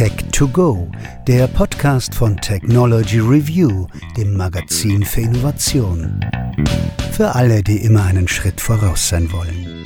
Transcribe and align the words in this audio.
Tech 0.00 0.16
to 0.32 0.48
Go, 0.48 0.90
der 1.26 1.46
Podcast 1.46 2.14
von 2.14 2.34
Technology 2.38 3.18
Review, 3.18 3.86
dem 4.16 4.34
Magazin 4.34 5.04
für 5.04 5.20
Innovation. 5.20 6.24
Für 7.12 7.34
alle, 7.34 7.62
die 7.62 7.76
immer 7.84 8.04
einen 8.04 8.26
Schritt 8.26 8.62
voraus 8.62 9.10
sein 9.10 9.30
wollen. 9.30 9.84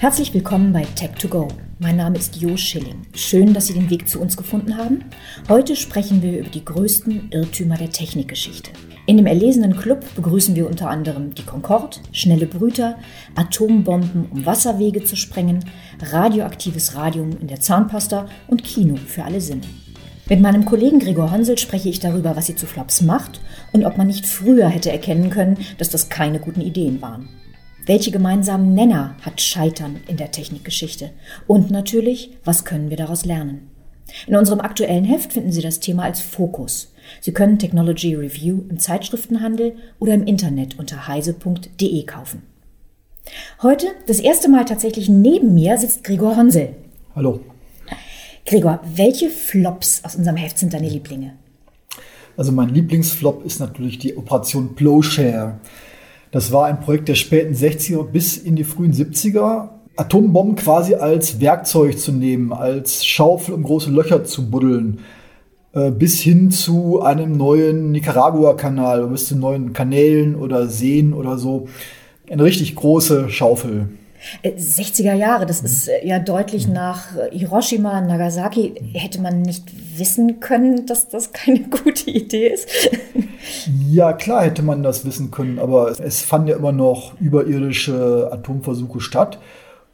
Herzlich 0.00 0.32
willkommen 0.32 0.72
bei 0.72 0.86
Tech 0.94 1.10
to 1.18 1.28
Go. 1.28 1.48
Mein 1.78 1.96
Name 1.96 2.16
ist 2.16 2.36
Jo 2.36 2.56
Schilling. 2.56 3.02
Schön, 3.12 3.52
dass 3.52 3.66
Sie 3.66 3.74
den 3.74 3.90
Weg 3.90 4.08
zu 4.08 4.22
uns 4.22 4.38
gefunden 4.38 4.78
haben. 4.78 5.04
Heute 5.50 5.76
sprechen 5.76 6.22
wir 6.22 6.38
über 6.38 6.48
die 6.48 6.64
größten 6.64 7.30
Irrtümer 7.30 7.76
der 7.76 7.90
Technikgeschichte. 7.90 8.70
In 9.06 9.18
dem 9.18 9.26
erlesenen 9.26 9.76
Club 9.76 10.02
begrüßen 10.14 10.56
wir 10.56 10.66
unter 10.66 10.88
anderem 10.88 11.34
die 11.34 11.42
Concorde, 11.42 11.98
schnelle 12.12 12.46
Brüter, 12.46 12.96
Atombomben, 13.34 14.26
um 14.30 14.46
Wasserwege 14.46 15.04
zu 15.04 15.14
sprengen, 15.14 15.62
radioaktives 16.00 16.94
Radium 16.94 17.36
in 17.38 17.48
der 17.48 17.60
Zahnpasta 17.60 18.26
und 18.48 18.64
Kino 18.64 18.96
für 18.96 19.24
alle 19.24 19.42
Sinne. 19.42 19.62
Mit 20.26 20.40
meinem 20.40 20.64
Kollegen 20.64 21.00
Gregor 21.00 21.30
Honsel 21.30 21.58
spreche 21.58 21.90
ich 21.90 22.00
darüber, 22.00 22.34
was 22.34 22.46
sie 22.46 22.56
zu 22.56 22.64
Flops 22.66 23.02
macht 23.02 23.42
und 23.72 23.84
ob 23.84 23.98
man 23.98 24.06
nicht 24.06 24.26
früher 24.26 24.68
hätte 24.68 24.90
erkennen 24.90 25.28
können, 25.28 25.58
dass 25.76 25.90
das 25.90 26.08
keine 26.08 26.40
guten 26.40 26.62
Ideen 26.62 27.02
waren. 27.02 27.28
Welche 27.84 28.10
gemeinsamen 28.10 28.72
Nenner 28.72 29.16
hat 29.20 29.42
Scheitern 29.42 30.00
in 30.08 30.16
der 30.16 30.30
Technikgeschichte? 30.30 31.10
Und 31.46 31.70
natürlich, 31.70 32.30
was 32.42 32.64
können 32.64 32.88
wir 32.88 32.96
daraus 32.96 33.26
lernen? 33.26 33.68
In 34.26 34.36
unserem 34.36 34.60
aktuellen 34.60 35.04
Heft 35.04 35.34
finden 35.34 35.52
Sie 35.52 35.60
das 35.60 35.80
Thema 35.80 36.04
als 36.04 36.22
Fokus. 36.22 36.93
Sie 37.20 37.32
können 37.32 37.58
Technology 37.58 38.14
Review 38.14 38.62
im 38.68 38.78
Zeitschriftenhandel 38.78 39.76
oder 39.98 40.14
im 40.14 40.26
Internet 40.26 40.78
unter 40.78 41.08
heise.de 41.08 42.04
kaufen. 42.04 42.42
Heute, 43.62 43.86
das 44.06 44.20
erste 44.20 44.48
Mal 44.48 44.64
tatsächlich 44.64 45.08
neben 45.08 45.54
mir, 45.54 45.78
sitzt 45.78 46.04
Gregor 46.04 46.36
Honsel. 46.36 46.76
Hallo. 47.14 47.40
Gregor, 48.46 48.80
welche 48.94 49.30
Flops 49.30 50.02
aus 50.04 50.16
unserem 50.16 50.36
Heft 50.36 50.58
sind 50.58 50.74
deine 50.74 50.88
Lieblinge? 50.88 51.32
Also 52.36 52.52
mein 52.52 52.68
Lieblingsflop 52.68 53.44
ist 53.44 53.60
natürlich 53.60 53.98
die 53.98 54.16
Operation 54.16 54.74
Plowshare. 54.74 55.60
Das 56.30 56.52
war 56.52 56.66
ein 56.66 56.80
Projekt 56.80 57.08
der 57.08 57.14
späten 57.14 57.54
60er 57.54 58.02
bis 58.02 58.36
in 58.36 58.56
die 58.56 58.64
frühen 58.64 58.92
70er. 58.92 59.68
Atombomben 59.96 60.56
quasi 60.56 60.96
als 60.96 61.40
Werkzeug 61.40 61.98
zu 61.98 62.10
nehmen, 62.10 62.52
als 62.52 63.06
Schaufel, 63.06 63.54
um 63.54 63.62
große 63.62 63.90
Löcher 63.90 64.24
zu 64.24 64.50
buddeln. 64.50 64.98
Äh, 65.74 65.90
bis 65.90 66.20
hin 66.20 66.50
zu 66.50 67.02
einem 67.02 67.36
neuen 67.36 67.90
Nicaragua-Kanal, 67.90 69.08
bis 69.08 69.26
zu 69.26 69.36
neuen 69.36 69.72
Kanälen 69.72 70.36
oder 70.36 70.68
Seen 70.68 71.12
oder 71.12 71.36
so. 71.36 71.66
Eine 72.30 72.44
richtig 72.44 72.76
große 72.76 73.28
Schaufel. 73.28 73.88
60er 74.44 75.14
äh, 75.14 75.18
Jahre, 75.18 75.46
das 75.46 75.62
ist 75.62 75.88
äh, 75.88 76.06
ja 76.06 76.18
deutlich 76.20 76.68
nach 76.68 77.08
Hiroshima, 77.32 78.00
Nagasaki. 78.00 78.74
Hätte 78.92 79.20
man 79.20 79.42
nicht 79.42 79.64
wissen 79.98 80.38
können, 80.38 80.86
dass 80.86 81.08
das 81.08 81.32
keine 81.32 81.60
gute 81.84 82.08
Idee 82.08 82.48
ist? 82.48 82.68
Ja, 83.90 84.12
klar 84.12 84.44
hätte 84.44 84.62
man 84.62 84.84
das 84.84 85.04
wissen 85.04 85.32
können, 85.32 85.58
aber 85.58 85.90
es 86.00 86.22
fanden 86.22 86.48
ja 86.48 86.56
immer 86.56 86.72
noch 86.72 87.20
überirdische 87.20 88.30
Atomversuche 88.32 89.00
statt. 89.00 89.40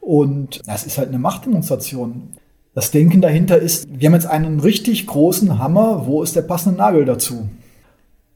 Und 0.00 0.60
das 0.66 0.84
ist 0.84 0.98
halt 0.98 1.08
eine 1.08 1.18
Machtdemonstration. 1.18 2.34
Das 2.74 2.92
Denken 2.92 3.20
dahinter 3.20 3.58
ist, 3.58 3.86
wir 3.90 4.08
haben 4.08 4.14
jetzt 4.14 4.26
einen 4.26 4.60
richtig 4.60 5.06
großen 5.06 5.58
Hammer, 5.58 6.06
wo 6.06 6.22
ist 6.22 6.36
der 6.36 6.42
passende 6.42 6.78
Nagel 6.78 7.04
dazu? 7.04 7.48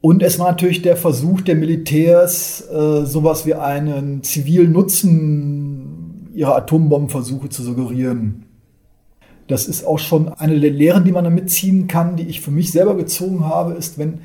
Und 0.00 0.22
es 0.22 0.38
war 0.38 0.50
natürlich 0.50 0.82
der 0.82 0.96
Versuch 0.96 1.40
der 1.40 1.54
Militärs, 1.54 2.68
äh, 2.68 3.06
sowas 3.06 3.46
wie 3.46 3.55
einen 3.55 4.22
zivilen 4.22 4.72
Nutzen 4.72 6.30
ihrer 6.34 6.56
Atombombenversuche 6.56 7.48
zu 7.48 7.62
suggerieren. 7.62 8.44
Das 9.46 9.66
ist 9.66 9.86
auch 9.86 9.98
schon 9.98 10.28
eine 10.28 10.58
der 10.58 10.70
Lehren, 10.70 11.05
die 11.05 11.12
man 11.12 11.24
damit 11.24 11.50
ziehen 11.50 11.86
kann, 11.86 12.16
die 12.16 12.24
ich 12.24 12.40
für 12.40 12.50
mich 12.50 12.72
selber 12.72 12.96
gezogen 12.96 13.44
habe, 13.44 13.74
ist, 13.74 13.98
wenn, 13.98 14.18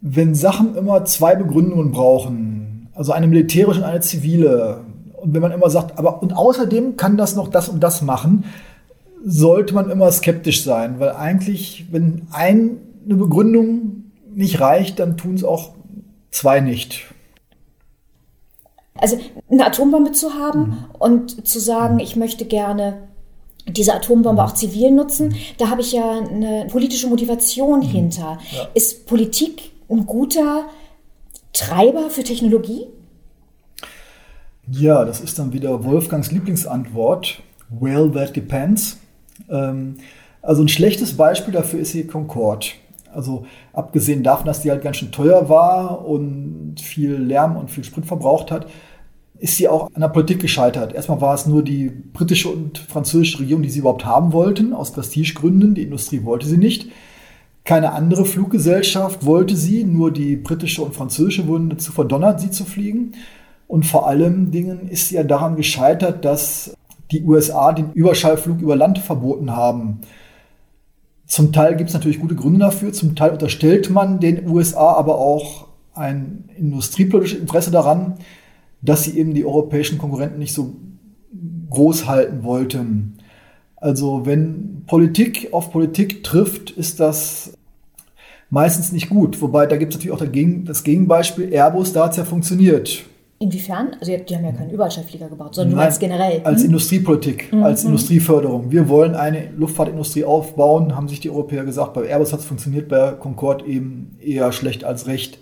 wenn 0.00 0.34
Sachen 0.34 0.74
immer 0.76 1.04
zwei 1.04 1.36
Begründungen 1.36 1.92
brauchen, 1.92 2.88
also 2.94 3.12
eine 3.12 3.26
militärische 3.26 3.80
und 3.80 3.86
eine 3.86 4.00
zivile, 4.00 4.80
und 5.16 5.32
wenn 5.34 5.42
man 5.42 5.52
immer 5.52 5.70
sagt, 5.70 5.98
aber 5.98 6.22
und 6.22 6.36
außerdem 6.36 6.96
kann 6.96 7.16
das 7.16 7.36
noch 7.36 7.48
das 7.48 7.68
und 7.68 7.82
das 7.82 8.02
machen, 8.02 8.44
sollte 9.24 9.74
man 9.74 9.90
immer 9.90 10.12
skeptisch 10.12 10.62
sein, 10.62 11.00
weil 11.00 11.12
eigentlich, 11.12 11.86
wenn 11.90 12.26
eine 12.30 12.76
Begründung 13.06 14.12
nicht 14.34 14.60
reicht, 14.60 14.98
dann 14.98 15.16
tun 15.16 15.34
es 15.34 15.44
auch 15.44 15.70
zwei 16.30 16.60
nicht. 16.60 17.06
Also 18.96 19.18
eine 19.50 19.66
Atombombe 19.66 20.12
zu 20.12 20.34
haben 20.34 20.60
mhm. 20.60 20.76
und 20.98 21.48
zu 21.48 21.58
sagen, 21.58 21.98
ich 21.98 22.16
möchte 22.16 22.44
gerne 22.44 23.08
diese 23.66 23.94
Atombombe 23.94 24.42
mhm. 24.42 24.48
auch 24.48 24.54
zivil 24.54 24.90
nutzen, 24.90 25.34
da 25.58 25.70
habe 25.70 25.80
ich 25.80 25.92
ja 25.92 26.18
eine 26.18 26.66
politische 26.70 27.08
Motivation 27.08 27.80
mhm. 27.80 27.84
hinter. 27.84 28.38
Ja. 28.52 28.68
Ist 28.74 29.06
Politik 29.06 29.72
ein 29.88 30.06
guter 30.06 30.66
Treiber 31.52 32.10
für 32.10 32.24
Technologie? 32.24 32.86
Ja, 34.70 35.04
das 35.04 35.20
ist 35.20 35.38
dann 35.38 35.52
wieder 35.52 35.84
Wolfgangs 35.84 36.30
Lieblingsantwort. 36.30 37.42
Well, 37.68 38.10
that 38.12 38.36
depends. 38.36 38.98
Ähm, 39.50 39.96
also 40.42 40.62
ein 40.62 40.68
schlechtes 40.68 41.16
Beispiel 41.16 41.54
dafür 41.54 41.80
ist 41.80 41.94
die 41.94 42.06
Concorde. 42.06 42.66
Also 43.12 43.46
abgesehen 43.72 44.22
davon, 44.22 44.46
dass 44.46 44.60
die 44.60 44.70
halt 44.70 44.82
ganz 44.82 44.98
schön 44.98 45.12
teuer 45.12 45.48
war 45.48 46.06
und 46.06 46.76
viel 46.80 47.14
Lärm 47.14 47.56
und 47.56 47.70
viel 47.70 47.84
Sprit 47.84 48.06
verbraucht 48.06 48.50
hat, 48.50 48.66
ist 49.38 49.56
sie 49.56 49.68
auch 49.68 49.90
an 49.94 50.00
der 50.00 50.08
Politik 50.08 50.40
gescheitert. 50.40 50.94
Erstmal 50.94 51.20
war 51.20 51.34
es 51.34 51.46
nur 51.46 51.62
die 51.62 51.88
britische 51.88 52.48
und 52.48 52.78
französische 52.78 53.40
Regierung, 53.40 53.62
die 53.62 53.70
sie 53.70 53.80
überhaupt 53.80 54.04
haben 54.04 54.32
wollten, 54.32 54.72
aus 54.72 54.92
Prestigegründen. 54.92 55.74
Die 55.74 55.82
Industrie 55.82 56.24
wollte 56.24 56.46
sie 56.46 56.56
nicht. 56.56 56.88
Keine 57.64 57.92
andere 57.92 58.24
Fluggesellschaft 58.26 59.24
wollte 59.24 59.56
sie, 59.56 59.84
nur 59.84 60.12
die 60.12 60.36
britische 60.36 60.82
und 60.82 60.94
französische 60.94 61.46
wurden 61.46 61.70
dazu 61.70 61.92
verdonnert, 61.92 62.40
sie 62.40 62.50
zu 62.50 62.64
fliegen. 62.64 63.12
Und 63.66 63.86
vor 63.86 64.06
allem 64.06 64.50
Dingen 64.50 64.88
ist 64.88 65.08
sie 65.08 65.16
ja 65.16 65.24
daran 65.24 65.56
gescheitert, 65.56 66.24
dass 66.24 66.76
die 67.14 67.24
USA 67.24 67.72
den 67.72 67.92
Überschallflug 67.92 68.60
über 68.60 68.76
Land 68.76 68.98
verboten 68.98 69.54
haben. 69.54 70.00
Zum 71.26 71.52
Teil 71.52 71.76
gibt 71.76 71.88
es 71.88 71.94
natürlich 71.94 72.20
gute 72.20 72.34
Gründe 72.34 72.60
dafür, 72.60 72.92
zum 72.92 73.16
Teil 73.16 73.30
unterstellt 73.30 73.90
man 73.90 74.20
den 74.20 74.48
USA 74.48 74.92
aber 74.92 75.18
auch 75.18 75.68
ein 75.94 76.50
industriepolitisches 76.56 77.40
Interesse 77.40 77.70
daran, 77.70 78.14
dass 78.82 79.04
sie 79.04 79.18
eben 79.18 79.32
die 79.32 79.44
europäischen 79.44 79.98
Konkurrenten 79.98 80.38
nicht 80.38 80.52
so 80.52 80.74
groß 81.70 82.06
halten 82.06 82.42
wollten. 82.42 83.18
Also 83.76 84.26
wenn 84.26 84.84
Politik 84.86 85.48
auf 85.52 85.70
Politik 85.70 86.24
trifft, 86.24 86.70
ist 86.70 87.00
das 87.00 87.54
meistens 88.50 88.92
nicht 88.92 89.08
gut. 89.08 89.40
Wobei 89.40 89.66
da 89.66 89.76
gibt 89.76 89.92
es 89.92 89.98
natürlich 89.98 90.14
auch 90.14 90.64
das 90.66 90.84
Gegenbeispiel 90.84 91.52
Airbus, 91.52 91.92
da 91.92 92.04
hat 92.04 92.12
es 92.12 92.16
ja 92.18 92.24
funktioniert. 92.24 93.04
Inwiefern? 93.44 93.94
Also 94.00 94.16
die 94.16 94.34
haben 94.34 94.44
ja 94.46 94.52
keinen 94.52 94.70
Überschallflieger 94.70 95.28
gebaut, 95.28 95.54
sondern 95.54 95.72
Nein, 95.72 95.78
du 95.78 95.84
meinst 95.84 96.00
generell. 96.00 96.40
Als 96.44 96.60
hm? 96.60 96.68
Industriepolitik, 96.68 97.52
mhm. 97.52 97.62
als 97.62 97.84
Industrieförderung. 97.84 98.72
Wir 98.72 98.88
wollen 98.88 99.14
eine 99.14 99.50
Luftfahrtindustrie 99.50 100.24
aufbauen, 100.24 100.96
haben 100.96 101.08
sich 101.08 101.20
die 101.20 101.28
Europäer 101.28 101.64
gesagt. 101.64 101.92
Bei 101.92 102.08
Airbus 102.08 102.32
hat 102.32 102.40
es 102.40 102.46
funktioniert, 102.46 102.88
bei 102.88 103.12
Concorde 103.12 103.66
eben 103.66 104.16
eher 104.18 104.50
schlecht 104.52 104.82
als 104.82 105.06
recht. 105.06 105.40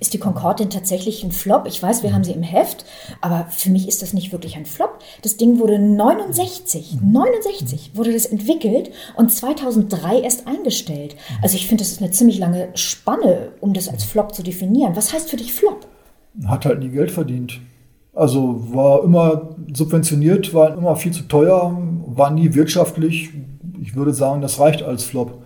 Ist 0.00 0.14
die 0.14 0.18
Concorde 0.18 0.62
denn 0.62 0.70
tatsächlich 0.70 1.22
ein 1.22 1.32
Flop? 1.32 1.66
Ich 1.66 1.82
weiß, 1.82 2.02
wir 2.02 2.14
haben 2.14 2.24
sie 2.24 2.32
im 2.32 2.42
Heft, 2.42 2.86
aber 3.20 3.46
für 3.50 3.68
mich 3.68 3.86
ist 3.86 4.00
das 4.00 4.14
nicht 4.14 4.32
wirklich 4.32 4.56
ein 4.56 4.64
Flop. 4.64 5.00
Das 5.20 5.36
Ding 5.36 5.58
wurde 5.58 5.78
69, 5.78 6.98
69 7.02 7.90
wurde 7.92 8.14
das 8.14 8.24
entwickelt 8.24 8.90
und 9.16 9.30
2003 9.30 10.20
erst 10.20 10.46
eingestellt. 10.46 11.14
Also 11.42 11.56
ich 11.56 11.66
finde, 11.66 11.84
das 11.84 11.92
ist 11.92 12.00
eine 12.00 12.10
ziemlich 12.10 12.38
lange 12.38 12.68
Spanne, 12.72 13.52
um 13.60 13.74
das 13.74 13.90
als 13.90 14.04
Flop 14.04 14.34
zu 14.34 14.42
definieren. 14.42 14.96
Was 14.96 15.12
heißt 15.12 15.28
für 15.28 15.36
dich 15.36 15.52
Flop? 15.52 15.87
Hat 16.46 16.64
halt 16.64 16.80
nie 16.80 16.90
Geld 16.90 17.10
verdient. 17.10 17.60
Also 18.14 18.74
war 18.74 19.04
immer 19.04 19.56
subventioniert, 19.72 20.52
war 20.54 20.76
immer 20.76 20.96
viel 20.96 21.12
zu 21.12 21.22
teuer, 21.22 21.80
war 22.06 22.30
nie 22.30 22.54
wirtschaftlich. 22.54 23.30
Ich 23.80 23.94
würde 23.94 24.12
sagen, 24.12 24.40
das 24.40 24.58
reicht 24.58 24.82
als 24.82 25.04
Flop. 25.04 25.42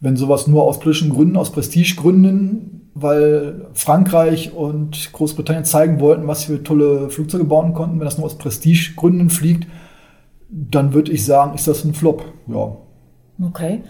Wenn 0.00 0.16
sowas 0.16 0.46
nur 0.46 0.64
aus 0.64 0.78
politischen 0.78 1.10
Gründen, 1.10 1.36
aus 1.36 1.50
Prestigegründen, 1.50 2.90
weil 2.94 3.66
Frankreich 3.74 4.52
und 4.54 5.12
Großbritannien 5.12 5.64
zeigen 5.64 5.98
wollten, 5.98 6.28
was 6.28 6.44
für 6.44 6.62
tolle 6.62 7.10
Flugzeuge 7.10 7.44
bauen 7.44 7.74
konnten, 7.74 7.98
wenn 7.98 8.04
das 8.04 8.18
nur 8.18 8.26
aus 8.26 8.38
Prestigegründen 8.38 9.30
fliegt, 9.30 9.66
dann 10.48 10.94
würde 10.94 11.10
ich 11.10 11.24
sagen, 11.24 11.54
ist 11.54 11.66
das 11.66 11.84
ein 11.84 11.94
Flop. 11.94 12.24
Ja. 12.46 12.76
Okay. 13.44 13.82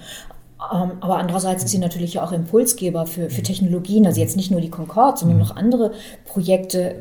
Ähm, 0.72 0.92
aber 1.00 1.18
andererseits 1.18 1.64
ist 1.64 1.70
sie 1.70 1.78
natürlich 1.78 2.20
auch 2.20 2.32
Impulsgeber 2.32 3.06
für, 3.06 3.30
für 3.30 3.42
Technologien, 3.42 4.06
also 4.06 4.20
jetzt 4.20 4.36
nicht 4.36 4.50
nur 4.50 4.60
die 4.60 4.70
Concorde, 4.70 5.18
sondern 5.18 5.38
noch 5.38 5.56
andere 5.56 5.92
Projekte, 6.24 6.94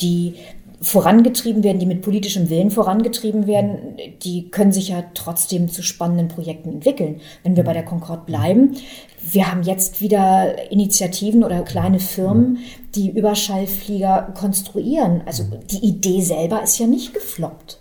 die 0.00 0.34
vorangetrieben 0.82 1.64
werden, 1.64 1.78
die 1.78 1.86
mit 1.86 2.02
politischem 2.02 2.50
Willen 2.50 2.70
vorangetrieben 2.70 3.46
werden, 3.46 3.96
die 4.22 4.50
können 4.50 4.72
sich 4.72 4.88
ja 4.88 5.04
trotzdem 5.14 5.70
zu 5.70 5.82
spannenden 5.82 6.28
Projekten 6.28 6.70
entwickeln. 6.70 7.20
Wenn 7.42 7.56
wir 7.56 7.64
bei 7.64 7.72
der 7.72 7.84
Concorde 7.84 8.22
bleiben, 8.26 8.76
wir 9.22 9.50
haben 9.50 9.62
jetzt 9.62 10.00
wieder 10.00 10.70
Initiativen 10.70 11.42
oder 11.42 11.62
kleine 11.62 11.98
Firmen, 11.98 12.58
die 12.94 13.10
Überschallflieger 13.10 14.34
konstruieren. 14.38 15.22
Also 15.24 15.44
die 15.70 15.84
Idee 15.84 16.20
selber 16.20 16.62
ist 16.62 16.78
ja 16.78 16.86
nicht 16.86 17.14
gefloppt. 17.14 17.80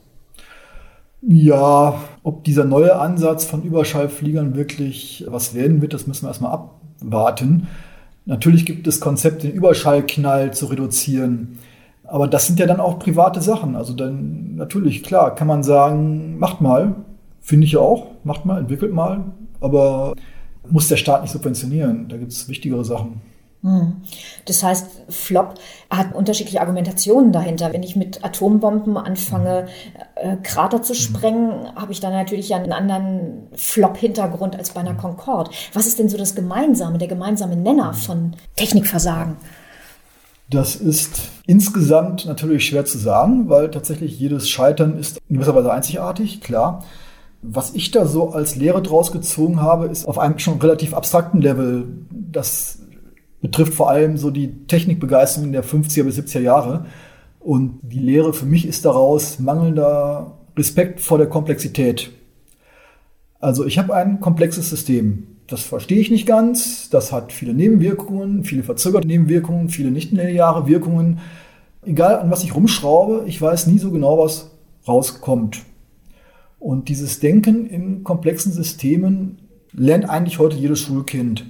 Ja, 1.27 2.01
ob 2.21 2.43
dieser 2.43 2.65
neue 2.65 2.95
Ansatz 2.99 3.45
von 3.45 3.63
Überschallfliegern 3.63 4.55
wirklich 4.55 5.25
was 5.27 5.55
werden 5.55 5.81
wird, 5.81 5.93
das 5.93 6.05
müssen 6.05 6.23
wir 6.25 6.27
erstmal 6.27 6.51
abwarten. 6.51 7.67
Natürlich 8.25 8.65
gibt 8.65 8.85
es 8.85 8.99
Konzepte, 8.99 9.47
den 9.47 9.55
Überschallknall 9.55 10.53
zu 10.53 10.67
reduzieren. 10.67 11.57
Aber 12.03 12.27
das 12.27 12.45
sind 12.45 12.59
ja 12.59 12.67
dann 12.67 12.79
auch 12.79 12.99
private 12.99 13.41
Sachen. 13.41 13.75
Also 13.75 13.93
dann 13.93 14.55
natürlich, 14.55 15.03
klar, 15.03 15.33
kann 15.33 15.47
man 15.47 15.63
sagen, 15.63 16.37
macht 16.37 16.61
mal, 16.61 16.95
finde 17.41 17.65
ich 17.65 17.77
auch, 17.77 18.07
macht 18.23 18.45
mal, 18.45 18.59
entwickelt 18.59 18.93
mal, 18.93 19.23
aber 19.59 20.13
muss 20.69 20.87
der 20.89 20.97
Staat 20.97 21.23
nicht 21.23 21.31
subventionieren. 21.31 22.07
Da 22.07 22.17
gibt 22.17 22.31
es 22.31 22.47
wichtigere 22.47 22.85
Sachen. 22.85 23.21
Hm. 23.65 24.03
Das 24.45 24.61
heißt, 24.61 24.85
Flop 25.09 25.55
hat 25.89 26.13
unterschiedliche 26.13 26.61
Argumentationen 26.61 27.31
dahinter. 27.31 27.73
Wenn 27.73 27.81
ich 27.81 27.95
mit 27.95 28.23
Atombomben 28.23 28.95
anfange, 28.95 29.65
äh, 30.13 30.35
Krater 30.43 30.83
zu 30.83 30.93
sprengen, 30.93 31.75
habe 31.75 31.91
ich 31.91 31.99
dann 31.99 32.13
natürlich 32.13 32.53
einen 32.53 32.71
anderen 32.71 33.47
Flop-Hintergrund 33.55 34.55
als 34.55 34.69
bei 34.69 34.81
einer 34.81 34.93
Concorde. 34.93 35.49
Was 35.73 35.87
ist 35.87 35.97
denn 35.97 36.09
so 36.09 36.17
das 36.17 36.35
Gemeinsame, 36.35 36.99
der 36.99 37.07
gemeinsame 37.07 37.55
Nenner 37.55 37.95
von 37.95 38.35
Technikversagen? 38.55 39.37
Das 40.51 40.75
ist 40.75 41.21
insgesamt 41.47 42.27
natürlich 42.27 42.67
schwer 42.67 42.85
zu 42.85 42.99
sagen, 42.99 43.49
weil 43.49 43.71
tatsächlich 43.71 44.19
jedes 44.19 44.47
Scheitern 44.47 44.95
ist 44.99 45.19
in 45.27 45.37
gewisser 45.37 45.55
Weise 45.55 45.73
einzigartig, 45.73 46.41
klar. 46.41 46.83
Was 47.41 47.73
ich 47.73 47.89
da 47.89 48.05
so 48.05 48.29
als 48.29 48.55
Lehre 48.55 48.83
draus 48.83 49.11
gezogen 49.11 49.59
habe, 49.59 49.87
ist 49.87 50.07
auf 50.07 50.19
einem 50.19 50.37
schon 50.37 50.61
relativ 50.61 50.93
abstrakten 50.93 51.41
Level. 51.41 51.87
Das 52.11 52.84
betrifft 53.45 53.75
vor 53.75 53.91
allem 53.91 54.17
so 54.17 54.31
die 54.31 54.65
Technikbegeisterung 54.65 55.51
der 55.51 55.63
50er 55.63 56.03
bis 56.03 56.17
70er 56.17 56.39
Jahre. 56.39 56.85
Und 57.39 57.79
die 57.83 57.99
Lehre 57.99 58.33
für 58.33 58.47
mich 58.47 58.67
ist 58.67 58.85
daraus 58.85 59.37
mangelnder 59.37 60.39
Respekt 60.57 60.99
vor 60.99 61.19
der 61.19 61.27
Komplexität. 61.27 62.09
Also 63.39 63.63
ich 63.63 63.77
habe 63.77 63.93
ein 63.93 64.19
komplexes 64.19 64.71
System. 64.71 65.27
Das 65.45 65.61
verstehe 65.61 65.99
ich 65.99 66.09
nicht 66.09 66.25
ganz. 66.25 66.89
Das 66.89 67.11
hat 67.11 67.31
viele 67.31 67.53
Nebenwirkungen, 67.53 68.45
viele 68.45 68.63
verzögerte 68.63 69.07
Nebenwirkungen, 69.07 69.69
viele 69.69 69.91
nicht 69.91 70.11
lineare 70.11 70.65
Wirkungen. 70.65 71.19
Egal 71.83 72.17
an 72.17 72.31
was 72.31 72.43
ich 72.43 72.55
rumschraube, 72.55 73.25
ich 73.27 73.39
weiß 73.39 73.67
nie 73.67 73.77
so 73.77 73.91
genau, 73.91 74.17
was 74.17 74.49
rauskommt. 74.87 75.61
Und 76.57 76.89
dieses 76.89 77.19
Denken 77.19 77.67
in 77.67 78.03
komplexen 78.03 78.51
Systemen 78.51 79.37
lernt 79.71 80.09
eigentlich 80.09 80.39
heute 80.39 80.55
jedes 80.55 80.79
Schulkind. 80.79 81.45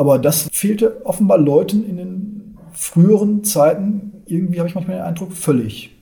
Aber 0.00 0.18
das 0.18 0.48
fehlte 0.50 1.04
offenbar 1.04 1.36
Leuten 1.36 1.84
in 1.84 1.98
den 1.98 2.58
früheren 2.72 3.44
Zeiten, 3.44 4.22
irgendwie 4.24 4.58
habe 4.58 4.66
ich 4.66 4.74
manchmal 4.74 4.96
den 4.96 5.04
Eindruck, 5.04 5.34
völlig. 5.34 5.94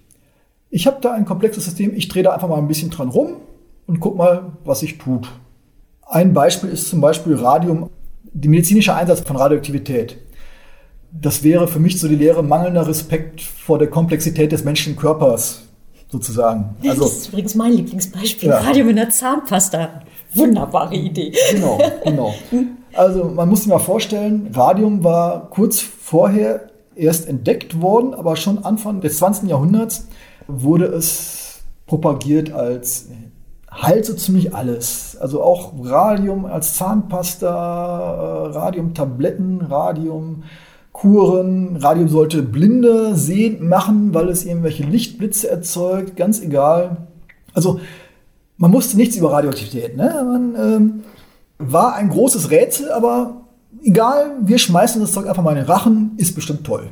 Ich 0.71 0.87
habe 0.87 0.99
da 1.01 1.15
ein 1.15 1.25
komplexes 1.25 1.65
System, 1.65 1.93
ich 1.97 2.07
drehe 2.07 2.23
da 2.23 2.33
einfach 2.33 2.47
mal 2.47 2.59
ein 2.59 2.69
bisschen 2.69 2.91
dran 2.91 3.09
rum 3.09 3.39
und 3.89 3.99
guck 3.99 4.17
mal, 4.17 4.53
was 4.65 4.79
sich 4.81 4.99
tut. 4.99 5.29
Ein 6.07 6.33
Beispiel 6.33 6.71
ist 6.71 6.89
zum 6.89 7.01
Beispiel 7.01 7.35
Radium, 7.35 7.91
der 8.23 8.49
medizinische 8.49 8.95
Einsatz 8.95 9.23
von 9.23 9.35
Radioaktivität. 9.35 10.17
Das 11.11 11.43
wäre 11.43 11.67
für 11.67 11.81
mich 11.81 11.99
so 11.99 12.07
die 12.07 12.15
Lehre 12.15 12.45
mangelnder 12.45 12.87
Respekt 12.87 13.41
vor 13.41 13.81
der 13.81 13.91
Komplexität 13.91 14.53
des 14.53 14.63
menschlichen 14.63 14.97
Körpers, 14.97 15.67
sozusagen. 16.11 16.77
Also, 16.83 17.03
das 17.03 17.13
ist 17.13 17.29
übrigens 17.29 17.55
mein 17.55 17.73
Lieblingsbeispiel. 17.73 18.49
Ja. 18.49 18.59
Radium 18.59 18.89
in 18.89 18.97
der 18.97 19.11
Zahnpasta. 19.11 20.03
Wunderbare 20.35 20.95
Idee. 20.95 21.33
Genau, 21.53 21.79
genau. 22.05 22.35
Also 22.95 23.25
man 23.25 23.49
muss 23.49 23.61
sich 23.61 23.69
mal 23.69 23.79
vorstellen, 23.79 24.51
Radium 24.53 25.05
war 25.05 25.51
kurz 25.51 25.79
vorher 25.79 26.71
erst 26.97 27.29
entdeckt 27.29 27.81
worden, 27.81 28.13
aber 28.13 28.35
schon 28.35 28.65
Anfang 28.65 29.01
des 29.01 29.19
20. 29.19 29.49
Jahrhunderts 29.49 30.09
wurde 30.49 30.87
es 30.87 31.61
propagiert 31.87 32.51
als 32.51 33.09
halt 33.71 34.05
so 34.05 34.15
ziemlich 34.15 34.55
alles. 34.55 35.17
Also 35.21 35.43
auch 35.43 35.75
Radium 35.81 36.47
als 36.47 36.75
Zahnpasta, 36.75 37.47
äh, 37.47 38.57
Radiumtabletten, 38.57 39.61
Radiumkuren. 39.61 40.43
Radium 40.43 40.45
sollte 42.09 42.43
Blinde 42.43 43.15
sehend 43.15 43.63
machen, 43.63 44.15
weil 44.15 44.29
es 44.29 44.45
irgendwelche 44.45 44.85
Lichtblitze 44.85 45.49
erzeugt, 45.51 46.17
ganz 46.17 46.41
egal. 46.41 47.09
Also 47.55 47.81
man 48.57 48.73
wusste 48.73 48.97
nichts 48.97 49.17
über 49.17 49.33
Radioaktivität. 49.33 49.97
Ne? 49.97 50.23
Man 50.25 50.55
ähm, 50.57 51.05
war 51.59 51.95
ein 51.95 52.09
großes 52.09 52.51
Rätsel, 52.51 52.91
aber 52.91 53.43
egal, 53.83 54.37
wir 54.41 54.59
schmeißen 54.59 55.01
das 55.01 55.13
Zeug 55.13 55.29
einfach 55.29 55.43
mal 55.43 55.53
in 55.53 55.59
den 55.59 55.67
Rachen, 55.67 56.13
ist 56.17 56.35
bestimmt 56.35 56.65
toll. 56.65 56.91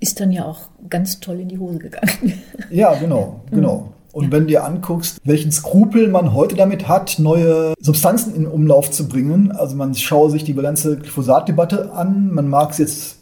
Ist 0.00 0.20
dann 0.20 0.30
ja 0.30 0.44
auch 0.44 0.68
ganz 0.88 1.20
toll 1.20 1.40
in 1.40 1.48
die 1.48 1.58
Hose 1.58 1.78
gegangen. 1.78 2.34
Ja, 2.70 2.94
genau, 2.94 3.40
genau. 3.50 3.92
Und 4.18 4.32
wenn 4.32 4.40
du 4.40 4.46
dir 4.48 4.64
anguckst, 4.64 5.20
welchen 5.22 5.52
Skrupel 5.52 6.08
man 6.08 6.34
heute 6.34 6.56
damit 6.56 6.88
hat, 6.88 7.20
neue 7.20 7.74
Substanzen 7.78 8.34
in 8.34 8.48
Umlauf 8.48 8.90
zu 8.90 9.06
bringen, 9.06 9.52
also 9.52 9.76
man 9.76 9.94
schaue 9.94 10.28
sich 10.28 10.42
die 10.42 10.54
ganze 10.54 10.96
Glyphosat-Debatte 10.96 11.92
an, 11.92 12.34
man 12.34 12.48
mag 12.48 12.72
es 12.72 12.78
jetzt 12.78 13.18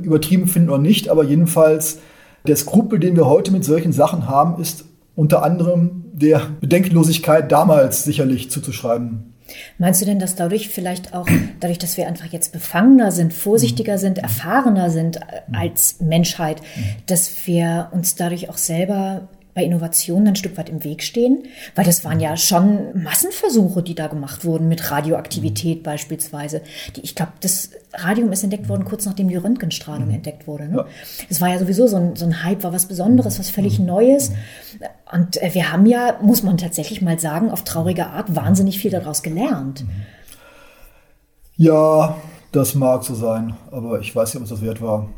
übertrieben 0.00 0.46
finden 0.46 0.70
oder 0.70 0.78
nicht, 0.78 1.08
aber 1.08 1.24
jedenfalls 1.24 1.98
der 2.46 2.54
Skrupel, 2.54 3.00
den 3.00 3.16
wir 3.16 3.26
heute 3.26 3.50
mit 3.50 3.64
solchen 3.64 3.92
Sachen 3.92 4.28
haben, 4.28 4.62
ist 4.62 4.84
unter 5.16 5.42
anderem 5.42 6.04
der 6.12 6.42
Bedenkenlosigkeit 6.60 7.50
damals 7.50 8.04
sicherlich 8.04 8.48
zuzuschreiben. 8.48 9.34
Meinst 9.78 10.00
du 10.00 10.06
denn, 10.06 10.20
dass 10.20 10.36
dadurch 10.36 10.68
vielleicht 10.68 11.14
auch, 11.14 11.26
dadurch, 11.58 11.78
dass 11.78 11.96
wir 11.96 12.06
einfach 12.06 12.26
jetzt 12.26 12.52
befangener 12.52 13.10
sind, 13.10 13.32
vorsichtiger 13.32 13.94
mhm. 13.94 13.98
sind, 13.98 14.18
erfahrener 14.18 14.90
sind 14.90 15.16
äh, 15.16 15.20
als 15.52 16.00
Menschheit, 16.00 16.60
mhm. 16.60 16.82
dass 17.06 17.46
wir 17.46 17.88
uns 17.90 18.14
dadurch 18.14 18.48
auch 18.50 18.58
selber 18.58 19.28
bei 19.58 19.64
Innovationen 19.64 20.28
ein 20.28 20.36
Stück 20.36 20.56
weit 20.56 20.68
im 20.68 20.84
Weg 20.84 21.02
stehen? 21.02 21.42
Weil 21.74 21.84
das 21.84 22.04
waren 22.04 22.20
ja 22.20 22.36
schon 22.36 23.02
Massenversuche, 23.02 23.82
die 23.82 23.96
da 23.96 24.06
gemacht 24.06 24.44
wurden 24.44 24.68
mit 24.68 24.88
Radioaktivität 24.88 25.82
beispielsweise. 25.82 26.62
Die, 26.94 27.00
ich 27.00 27.16
glaube, 27.16 27.32
das 27.40 27.70
Radium 27.92 28.30
ist 28.30 28.44
entdeckt 28.44 28.68
worden 28.68 28.84
kurz 28.84 29.04
nachdem 29.04 29.28
die 29.28 29.34
Röntgenstrahlung 29.34 30.06
mhm. 30.06 30.14
entdeckt 30.14 30.46
wurde. 30.46 30.68
Ne? 30.68 30.84
Es 31.28 31.40
war 31.40 31.48
ja 31.48 31.58
sowieso 31.58 31.88
so 31.88 31.96
ein, 31.96 32.14
so 32.14 32.24
ein 32.24 32.44
Hype, 32.44 32.62
war 32.62 32.72
was 32.72 32.86
Besonderes, 32.86 33.40
was 33.40 33.50
völlig 33.50 33.80
mhm. 33.80 33.86
Neues. 33.86 34.30
Und 35.12 35.42
äh, 35.42 35.52
wir 35.54 35.72
haben 35.72 35.86
ja, 35.86 36.18
muss 36.22 36.44
man 36.44 36.56
tatsächlich 36.56 37.02
mal 37.02 37.18
sagen, 37.18 37.50
auf 37.50 37.64
traurige 37.64 38.06
Art 38.06 38.36
wahnsinnig 38.36 38.78
viel 38.78 38.92
daraus 38.92 39.24
gelernt. 39.24 39.82
Mhm. 39.82 39.90
Ja, 41.56 42.16
das 42.52 42.76
mag 42.76 43.02
so 43.02 43.16
sein, 43.16 43.56
aber 43.72 43.98
ich 43.98 44.14
weiß 44.14 44.34
nicht, 44.34 44.36
ob 44.36 44.44
es 44.44 44.50
das 44.50 44.62
wert 44.62 44.80
war. 44.80 45.08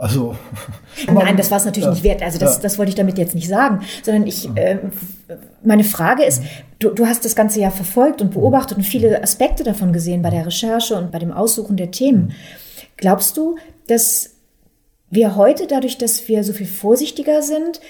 Also. 0.00 0.34
Nein, 1.12 1.36
das 1.36 1.50
war 1.50 1.58
es 1.58 1.66
natürlich 1.66 1.84
ja, 1.84 1.90
nicht 1.90 2.02
wert. 2.04 2.22
Also 2.22 2.38
das, 2.38 2.56
ja. 2.56 2.62
das 2.62 2.78
wollte 2.78 2.88
ich 2.88 2.94
damit 2.94 3.18
jetzt 3.18 3.34
nicht 3.34 3.48
sagen, 3.48 3.80
sondern 4.02 4.26
ich, 4.26 4.48
äh, 4.56 4.78
meine 5.62 5.84
Frage 5.84 6.24
ist, 6.24 6.42
du, 6.78 6.88
du 6.88 7.06
hast 7.06 7.26
das 7.26 7.36
Ganze 7.36 7.60
ja 7.60 7.70
verfolgt 7.70 8.22
und 8.22 8.30
beobachtet 8.30 8.78
und 8.78 8.84
viele 8.84 9.22
Aspekte 9.22 9.62
davon 9.62 9.92
gesehen 9.92 10.22
bei 10.22 10.30
der 10.30 10.46
Recherche 10.46 10.96
und 10.96 11.12
bei 11.12 11.18
dem 11.18 11.32
Aussuchen 11.32 11.76
der 11.76 11.90
Themen. 11.90 12.32
Glaubst 12.96 13.36
du, 13.36 13.56
dass 13.88 14.30
wir 15.10 15.36
heute 15.36 15.66
dadurch, 15.66 15.98
dass 15.98 16.28
wir 16.28 16.44
so 16.44 16.54
viel 16.54 16.66
vorsichtiger 16.66 17.42
sind, 17.42 17.82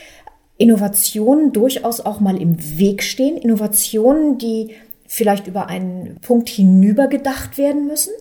Innovationen 0.58 1.52
durchaus 1.52 2.00
auch 2.00 2.18
mal 2.18 2.42
im 2.42 2.56
Weg 2.76 3.04
stehen? 3.04 3.37
Innovationen, 3.37 4.37
die 4.37 4.75
vielleicht 5.06 5.46
über 5.46 5.68
einen 5.68 6.18
Punkt 6.23 6.49
hinüber 6.49 7.06
gedacht 7.06 7.56
werden 7.56 7.87
müssen? 7.87 8.12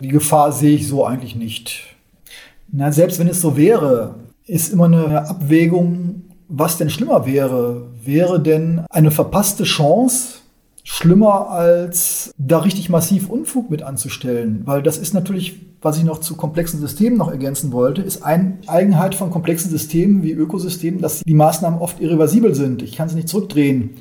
Die 0.00 0.08
Gefahr 0.08 0.50
sehe 0.50 0.76
ich 0.76 0.88
so 0.88 1.04
eigentlich 1.04 1.36
nicht. 1.36 1.95
Na, 2.78 2.92
selbst 2.92 3.18
wenn 3.18 3.26
es 3.26 3.40
so 3.40 3.56
wäre, 3.56 4.16
ist 4.46 4.70
immer 4.70 4.84
eine 4.84 5.26
Abwägung, 5.30 6.24
was 6.46 6.76
denn 6.76 6.90
schlimmer 6.90 7.24
wäre. 7.24 7.86
Wäre 8.04 8.38
denn 8.38 8.82
eine 8.90 9.10
verpasste 9.10 9.64
Chance 9.64 10.40
schlimmer 10.84 11.50
als 11.50 12.34
da 12.36 12.58
richtig 12.58 12.90
massiv 12.90 13.30
Unfug 13.30 13.70
mit 13.70 13.80
anzustellen? 13.80 14.60
Weil 14.66 14.82
das 14.82 14.98
ist 14.98 15.14
natürlich, 15.14 15.56
was 15.80 15.96
ich 15.96 16.04
noch 16.04 16.20
zu 16.20 16.36
komplexen 16.36 16.78
Systemen 16.78 17.16
noch 17.16 17.30
ergänzen 17.30 17.72
wollte, 17.72 18.02
ist 18.02 18.22
eine 18.22 18.58
Eigenheit 18.66 19.14
von 19.14 19.30
komplexen 19.30 19.70
Systemen 19.70 20.22
wie 20.22 20.32
Ökosystemen, 20.32 21.00
dass 21.00 21.20
die 21.20 21.34
Maßnahmen 21.34 21.80
oft 21.80 21.98
irreversibel 22.00 22.54
sind. 22.54 22.82
Ich 22.82 22.92
kann 22.92 23.08
sie 23.08 23.16
nicht 23.16 23.30
zurückdrehen. 23.30 23.92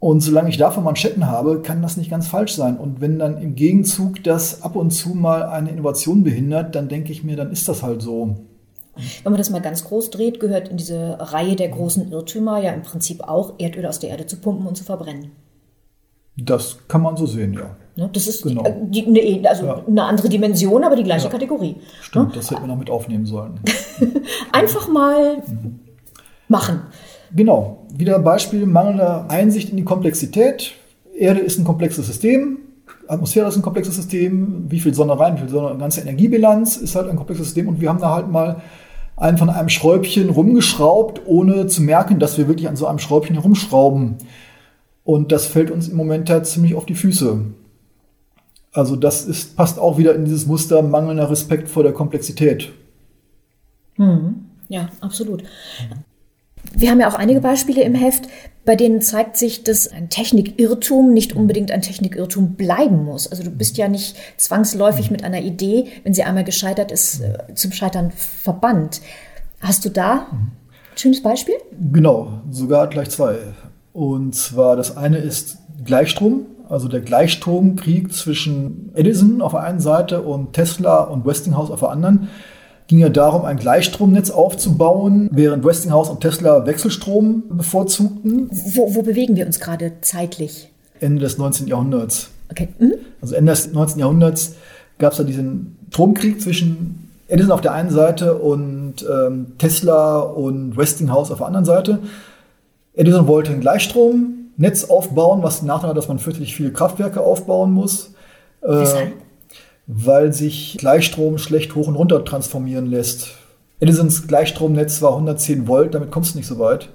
Und 0.00 0.22
solange 0.22 0.48
ich 0.48 0.56
davon 0.56 0.82
Manschetten 0.82 1.26
habe, 1.26 1.60
kann 1.60 1.82
das 1.82 1.98
nicht 1.98 2.10
ganz 2.10 2.26
falsch 2.26 2.54
sein. 2.54 2.78
Und 2.78 3.02
wenn 3.02 3.18
dann 3.18 3.36
im 3.36 3.54
Gegenzug 3.54 4.24
das 4.24 4.62
ab 4.62 4.74
und 4.74 4.92
zu 4.92 5.10
mal 5.10 5.42
eine 5.42 5.70
Innovation 5.70 6.24
behindert, 6.24 6.74
dann 6.74 6.88
denke 6.88 7.12
ich 7.12 7.22
mir, 7.22 7.36
dann 7.36 7.52
ist 7.52 7.68
das 7.68 7.82
halt 7.82 8.00
so. 8.00 8.36
Wenn 9.22 9.32
man 9.32 9.36
das 9.38 9.50
mal 9.50 9.60
ganz 9.60 9.84
groß 9.84 10.10
dreht, 10.10 10.40
gehört 10.40 10.68
in 10.68 10.78
diese 10.78 11.18
Reihe 11.20 11.54
der 11.54 11.68
großen 11.68 12.10
Irrtümer 12.10 12.62
ja 12.62 12.72
im 12.72 12.82
Prinzip 12.82 13.22
auch, 13.22 13.54
Erdöl 13.58 13.86
aus 13.86 13.98
der 13.98 14.08
Erde 14.08 14.26
zu 14.26 14.38
pumpen 14.38 14.66
und 14.66 14.74
zu 14.74 14.84
verbrennen. 14.84 15.32
Das 16.36 16.78
kann 16.88 17.02
man 17.02 17.18
so 17.18 17.26
sehen, 17.26 17.52
ja. 17.52 17.76
Ne, 17.96 18.08
das 18.10 18.26
ist 18.26 18.42
genau. 18.42 18.64
die, 18.84 19.12
die, 19.12 19.46
also 19.46 19.66
ja. 19.66 19.84
eine 19.86 20.04
andere 20.04 20.30
Dimension, 20.30 20.82
aber 20.82 20.96
die 20.96 21.02
gleiche 21.04 21.26
ja. 21.26 21.30
Kategorie. 21.30 21.76
Stimmt, 22.00 22.28
ne? 22.28 22.34
das 22.36 22.50
hätten 22.50 22.62
wir 22.62 22.68
noch 22.68 22.78
mit 22.78 22.88
aufnehmen 22.88 23.26
sollen. 23.26 23.60
Einfach 24.52 24.88
mal 24.88 25.42
mhm. 25.46 25.80
machen. 26.48 26.82
Genau, 27.34 27.79
wieder 28.00 28.18
Beispiel 28.18 28.66
mangelnder 28.66 29.26
Einsicht 29.28 29.70
in 29.70 29.76
die 29.76 29.84
Komplexität. 29.84 30.72
Erde 31.16 31.40
ist 31.40 31.58
ein 31.58 31.64
komplexes 31.64 32.06
System, 32.06 32.58
Atmosphäre 33.10 33.48
ist 33.48 33.56
ein 33.56 33.62
komplexes 33.62 33.96
System, 33.96 34.66
wie 34.68 34.80
viel 34.80 34.94
Sonne 34.94 35.18
rein, 35.18 35.34
wie 35.36 35.40
viel 35.40 35.48
Sonne, 35.48 35.76
ganze 35.78 36.00
Energiebilanz 36.00 36.76
ist 36.76 36.94
halt 36.94 37.08
ein 37.08 37.16
komplexes 37.16 37.48
System 37.48 37.68
und 37.68 37.80
wir 37.80 37.88
haben 37.88 38.00
da 38.00 38.14
halt 38.14 38.30
mal 38.30 38.62
einfach 39.16 39.46
von 39.46 39.50
einem 39.50 39.68
Schräubchen 39.68 40.30
rumgeschraubt, 40.30 41.22
ohne 41.26 41.66
zu 41.66 41.82
merken, 41.82 42.18
dass 42.18 42.38
wir 42.38 42.48
wirklich 42.48 42.68
an 42.68 42.76
so 42.76 42.86
einem 42.86 42.98
Schräubchen 42.98 43.34
herumschrauben. 43.34 44.16
Und 45.04 45.32
das 45.32 45.46
fällt 45.46 45.70
uns 45.70 45.88
im 45.88 45.96
Moment 45.96 46.28
ja 46.28 46.42
ziemlich 46.42 46.74
auf 46.74 46.86
die 46.86 46.94
Füße. 46.94 47.40
Also 48.72 48.96
das 48.96 49.24
ist, 49.24 49.56
passt 49.56 49.78
auch 49.78 49.98
wieder 49.98 50.14
in 50.14 50.24
dieses 50.24 50.46
Muster 50.46 50.80
mangelnder 50.82 51.30
Respekt 51.30 51.68
vor 51.68 51.82
der 51.82 51.92
Komplexität. 51.92 52.72
Hm. 53.96 54.46
Ja, 54.68 54.88
absolut. 55.00 55.42
Wir 56.74 56.90
haben 56.90 57.00
ja 57.00 57.08
auch 57.08 57.14
einige 57.14 57.40
Beispiele 57.40 57.82
im 57.82 57.94
Heft, 57.94 58.28
bei 58.64 58.76
denen 58.76 59.00
zeigt 59.00 59.36
sich, 59.36 59.64
dass 59.64 59.88
ein 59.88 60.10
Technikirrtum 60.10 61.12
nicht 61.12 61.34
unbedingt 61.34 61.70
ein 61.70 61.82
Technikirrtum 61.82 62.54
bleiben 62.54 63.04
muss. 63.04 63.26
Also 63.26 63.42
du 63.42 63.50
bist 63.50 63.78
ja 63.78 63.88
nicht 63.88 64.16
zwangsläufig 64.36 65.10
mit 65.10 65.24
einer 65.24 65.40
Idee, 65.40 65.86
wenn 66.04 66.14
sie 66.14 66.22
einmal 66.22 66.44
gescheitert 66.44 66.92
ist, 66.92 67.20
äh, 67.20 67.54
zum 67.54 67.72
Scheitern 67.72 68.10
verbannt. 68.10 69.00
Hast 69.60 69.84
du 69.84 69.88
da 69.88 70.26
ein 70.30 70.52
schönes 70.94 71.22
Beispiel? 71.22 71.54
Genau, 71.92 72.42
sogar 72.50 72.86
gleich 72.88 73.10
zwei. 73.10 73.38
Und 73.92 74.34
zwar 74.34 74.76
das 74.76 74.96
eine 74.96 75.18
ist 75.18 75.58
Gleichstrom, 75.84 76.46
also 76.68 76.86
der 76.86 77.00
Gleichstromkrieg 77.00 78.12
zwischen 78.12 78.92
Edison 78.94 79.42
auf 79.42 79.52
der 79.52 79.62
einen 79.62 79.80
Seite 79.80 80.22
und 80.22 80.52
Tesla 80.52 81.00
und 81.00 81.26
Westinghouse 81.26 81.70
auf 81.70 81.80
der 81.80 81.90
anderen 81.90 82.28
ging 82.90 82.98
ja 82.98 83.08
darum, 83.08 83.44
ein 83.44 83.56
Gleichstromnetz 83.56 84.30
aufzubauen, 84.30 85.28
während 85.30 85.64
Westinghouse 85.64 86.08
und 86.08 86.22
Tesla 86.22 86.66
Wechselstrom 86.66 87.44
bevorzugten. 87.48 88.50
Wo, 88.50 88.96
wo 88.96 89.02
bewegen 89.02 89.36
wir 89.36 89.46
uns 89.46 89.60
gerade 89.60 89.92
zeitlich? 90.00 90.72
Ende 90.98 91.20
des 91.20 91.38
19. 91.38 91.68
Jahrhunderts. 91.68 92.30
Okay. 92.50 92.66
Mhm. 92.80 92.94
Also 93.22 93.36
Ende 93.36 93.52
des 93.52 93.72
19. 93.72 94.00
Jahrhunderts 94.00 94.56
gab 94.98 95.12
es 95.12 95.18
da 95.18 95.24
diesen 95.24 95.78
Stromkrieg 95.92 96.42
zwischen 96.42 97.08
Edison 97.28 97.52
auf 97.52 97.60
der 97.60 97.74
einen 97.74 97.90
Seite 97.90 98.34
und 98.34 99.06
ähm, 99.08 99.52
Tesla 99.58 100.18
und 100.18 100.76
Westinghouse 100.76 101.30
auf 101.30 101.38
der 101.38 101.46
anderen 101.46 101.64
Seite. 101.64 102.00
Edison 102.94 103.28
wollte 103.28 103.52
ein 103.52 103.60
Gleichstromnetz 103.60 104.86
aufbauen, 104.86 105.44
was 105.44 105.62
nachher, 105.62 105.94
dass 105.94 106.08
man 106.08 106.18
fürchterlich 106.18 106.56
viele 106.56 106.72
Kraftwerke 106.72 107.20
aufbauen 107.20 107.70
muss. 107.70 108.14
Äh, 108.62 108.84
weil 109.92 110.32
sich 110.32 110.76
Gleichstrom 110.78 111.38
schlecht 111.38 111.74
hoch 111.74 111.88
und 111.88 111.96
runter 111.96 112.24
transformieren 112.24 112.86
lässt. 112.86 113.32
Edisons 113.80 114.28
Gleichstromnetz 114.28 115.02
war 115.02 115.12
110 115.12 115.66
Volt, 115.66 115.94
damit 115.94 116.10
kommst 116.10 116.34
du 116.34 116.38
nicht 116.38 116.46
so 116.46 116.58
weit. 116.58 116.90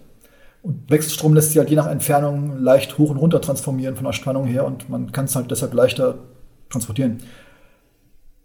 Und 0.61 0.89
Wechselstrom 0.89 1.33
lässt 1.33 1.49
sich 1.49 1.57
halt 1.57 1.69
je 1.69 1.75
nach 1.75 1.89
Entfernung 1.89 2.57
leicht 2.59 2.97
hoch 2.97 3.09
und 3.09 3.17
runter 3.17 3.41
transformieren 3.41 3.95
von 3.95 4.05
der 4.05 4.13
Spannung 4.13 4.45
her 4.45 4.65
und 4.65 4.89
man 4.89 5.11
kann 5.11 5.25
es 5.25 5.35
halt 5.35 5.51
deshalb 5.51 5.73
leichter 5.73 6.15
transportieren. 6.69 7.17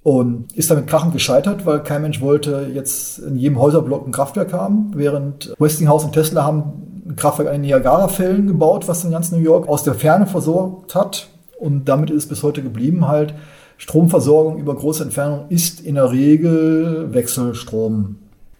Und 0.03 0.53
ist 0.57 0.71
damit 0.71 0.87
krachend 0.87 1.13
gescheitert, 1.13 1.65
weil 1.65 1.83
kein 1.83 2.03
Mensch 2.03 2.21
wollte 2.21 2.71
jetzt 2.75 3.19
in 3.19 3.37
jedem 3.37 3.61
Häuserblock 3.61 4.07
ein 4.07 4.13
Kraftwerk 4.13 4.53
haben, 4.53 4.93
während 4.95 5.55
Westinghouse 5.59 6.05
und 6.05 6.13
Tesla 6.13 6.43
haben 6.43 7.05
ein 7.07 7.17
Kraftwerk 7.17 7.49
an 7.49 7.55
den 7.55 7.63
Niagara-Fällen 7.63 8.47
gebaut, 8.47 8.89
was 8.89 9.03
den 9.03 9.11
ganzen 9.11 9.37
New 9.37 9.45
York 9.45 9.69
aus 9.69 9.85
der 9.85 9.95
Ferne 9.95 10.27
versorgt 10.27 10.95
hat. 10.95 11.29
Und 11.59 11.85
damit 11.85 12.11
ist 12.11 12.25
es 12.25 12.29
bis 12.29 12.43
heute 12.43 12.63
geblieben 12.63 13.07
halt, 13.07 13.35
Stromversorgung 13.81 14.59
über 14.59 14.77
große 14.77 15.03
Entfernung 15.05 15.47
ist 15.49 15.81
in 15.81 15.95
der 15.95 16.13
Regel 16.13 17.15
Wechselstrom. 17.15 18.17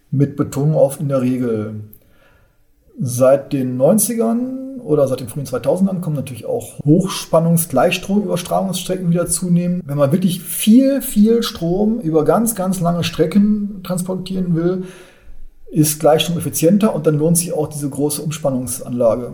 Mit 0.09 0.35
Betonung 0.35 0.73
auf 0.73 0.99
in 0.99 1.09
der 1.09 1.21
Regel. 1.21 1.81
Seit 2.99 3.53
den 3.53 3.79
90ern 3.79 4.79
oder 4.79 5.07
seit 5.07 5.19
den 5.19 5.29
frühen 5.29 5.45
2000ern 5.45 5.99
kommen 5.99 6.15
natürlich 6.15 6.47
auch 6.47 6.79
Hochspannungsgleichstromüberstrahlerungsstrecken 6.83 9.11
wieder 9.11 9.27
zunehmen. 9.27 9.83
Wenn 9.85 9.99
man 9.99 10.11
wirklich 10.11 10.41
viel, 10.41 11.03
viel 11.03 11.43
Strom 11.43 11.99
über 11.99 12.25
ganz, 12.25 12.55
ganz 12.55 12.79
lange 12.79 13.03
Strecken 13.03 13.81
transportieren 13.83 14.55
will, 14.55 14.85
ist 15.69 15.99
Gleichstrom 15.99 16.39
effizienter 16.39 16.95
und 16.95 17.05
dann 17.05 17.19
lohnt 17.19 17.37
sich 17.37 17.53
auch 17.53 17.67
diese 17.67 17.91
große 17.91 18.23
Umspannungsanlage. 18.23 19.33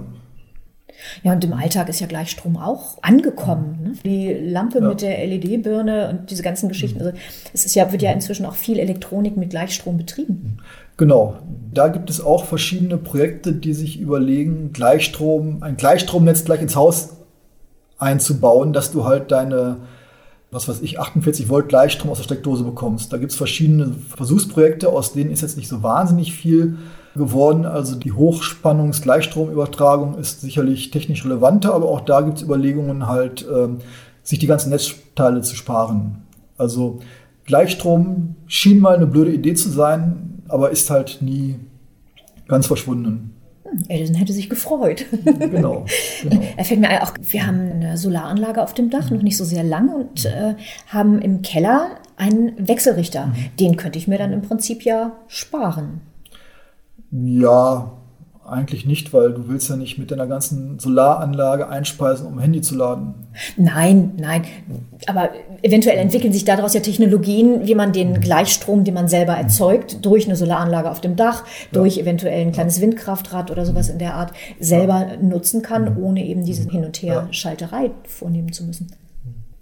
Ja, 1.23 1.33
und 1.33 1.43
im 1.43 1.53
Alltag 1.53 1.89
ist 1.89 1.99
ja 1.99 2.07
Gleichstrom 2.07 2.57
auch 2.57 2.97
angekommen. 3.01 3.79
Ne? 3.83 3.93
Die 4.03 4.33
Lampe 4.33 4.79
ja. 4.79 4.87
mit 4.87 5.01
der 5.01 5.25
LED-Birne 5.25 6.09
und 6.09 6.31
diese 6.31 6.43
ganzen 6.43 6.69
Geschichten. 6.69 6.99
Also 6.99 7.11
es 7.53 7.65
ist 7.65 7.75
ja, 7.75 7.91
wird 7.91 8.01
ja 8.01 8.11
inzwischen 8.11 8.45
auch 8.45 8.55
viel 8.55 8.79
Elektronik 8.79 9.37
mit 9.37 9.51
Gleichstrom 9.51 9.97
betrieben. 9.97 10.57
Genau. 10.97 11.35
Da 11.73 11.89
gibt 11.89 12.09
es 12.09 12.21
auch 12.21 12.45
verschiedene 12.45 12.97
Projekte, 12.97 13.53
die 13.53 13.73
sich 13.73 13.99
überlegen, 13.99 14.73
Gleichstrom, 14.73 15.61
ein 15.61 15.77
Gleichstromnetz 15.77 16.43
gleich 16.43 16.61
ins 16.61 16.75
Haus 16.75 17.17
einzubauen, 17.99 18.73
dass 18.73 18.91
du 18.91 19.05
halt 19.05 19.31
deine, 19.31 19.77
was 20.49 20.67
weiß 20.67 20.81
ich, 20.81 20.99
48 20.99 21.49
Volt 21.49 21.69
Gleichstrom 21.69 22.11
aus 22.11 22.17
der 22.17 22.23
Steckdose 22.23 22.63
bekommst. 22.63 23.13
Da 23.13 23.17
gibt 23.17 23.31
es 23.31 23.37
verschiedene 23.37 23.93
Versuchsprojekte, 24.15 24.89
aus 24.89 25.13
denen 25.13 25.31
ist 25.31 25.41
jetzt 25.41 25.57
nicht 25.57 25.67
so 25.67 25.83
wahnsinnig 25.83 26.33
viel 26.33 26.77
geworden. 27.17 27.65
Also 27.65 27.95
die 27.95 28.11
Hochspannungsgleichstromübertragung 28.11 30.17
ist 30.17 30.41
sicherlich 30.41 30.91
technisch 30.91 31.25
relevanter, 31.25 31.73
aber 31.73 31.89
auch 31.89 32.01
da 32.01 32.21
gibt 32.21 32.37
es 32.37 32.43
Überlegungen 32.43 33.07
halt, 33.07 33.45
ähm, 33.53 33.79
sich 34.23 34.39
die 34.39 34.47
ganzen 34.47 34.69
Netzteile 34.69 35.41
zu 35.41 35.55
sparen. 35.55 36.23
Also 36.57 36.99
Gleichstrom 37.45 38.35
schien 38.47 38.79
mal 38.79 38.95
eine 38.95 39.07
blöde 39.07 39.31
Idee 39.31 39.53
zu 39.53 39.69
sein, 39.69 40.43
aber 40.49 40.69
ist 40.69 40.89
halt 40.89 41.19
nie 41.21 41.55
ganz 42.47 42.67
verschwunden. 42.67 43.33
Hm, 43.63 43.83
Edison 43.87 44.15
hätte 44.15 44.33
sich 44.33 44.49
gefreut. 44.49 45.05
Genau. 45.23 45.85
genau. 46.23 46.41
Er 46.57 46.65
fällt 46.65 46.79
mir 46.79 47.03
auch, 47.03 47.13
wir 47.21 47.45
haben 47.45 47.71
eine 47.71 47.97
Solaranlage 47.97 48.61
auf 48.61 48.73
dem 48.73 48.89
Dach, 48.89 49.11
noch 49.11 49.21
nicht 49.21 49.37
so 49.37 49.45
sehr 49.45 49.63
lang 49.63 49.89
und 49.89 50.25
äh, 50.25 50.55
haben 50.87 51.21
im 51.21 51.41
Keller 51.41 51.91
einen 52.17 52.67
Wechselrichter. 52.67 53.27
Mhm. 53.27 53.33
Den 53.59 53.77
könnte 53.77 53.97
ich 53.97 54.07
mir 54.07 54.17
dann 54.17 54.33
im 54.33 54.41
Prinzip 54.41 54.83
ja 54.83 55.13
sparen. 55.27 56.01
Ja, 57.11 57.91
eigentlich 58.47 58.85
nicht, 58.85 59.13
weil 59.13 59.33
du 59.33 59.47
willst 59.47 59.69
ja 59.69 59.75
nicht 59.75 59.97
mit 59.97 60.09
deiner 60.09 60.25
ganzen 60.25 60.79
Solaranlage 60.79 61.67
einspeisen, 61.67 62.25
um 62.27 62.39
Handy 62.39 62.61
zu 62.61 62.75
laden. 62.75 63.13
Nein, 63.57 64.13
nein. 64.17 64.43
Aber 65.07 65.29
eventuell 65.61 65.97
entwickeln 65.97 66.31
sich 66.31 66.45
daraus 66.45 66.73
ja 66.73 66.79
Technologien, 66.79 67.67
wie 67.67 67.75
man 67.75 67.91
den 67.91 68.21
Gleichstrom, 68.21 68.83
den 68.83 68.93
man 68.93 69.09
selber 69.09 69.33
erzeugt, 69.33 70.05
durch 70.05 70.25
eine 70.25 70.35
Solaranlage 70.35 70.89
auf 70.89 71.01
dem 71.01 71.15
Dach, 71.15 71.43
durch 71.71 71.97
eventuell 71.97 72.41
ein 72.41 72.53
kleines 72.53 72.79
Windkraftrad 72.79 73.51
oder 73.51 73.65
sowas 73.65 73.89
in 73.89 73.99
der 73.99 74.13
Art, 74.13 74.31
selber 74.59 75.07
ja. 75.09 75.17
nutzen 75.21 75.61
kann, 75.61 75.93
mhm. 75.95 76.03
ohne 76.03 76.25
eben 76.25 76.45
diese 76.45 76.69
Hin- 76.69 76.85
und 76.85 77.01
Her-Schalterei 77.01 77.91
vornehmen 78.05 78.53
zu 78.53 78.63
müssen. 78.63 78.87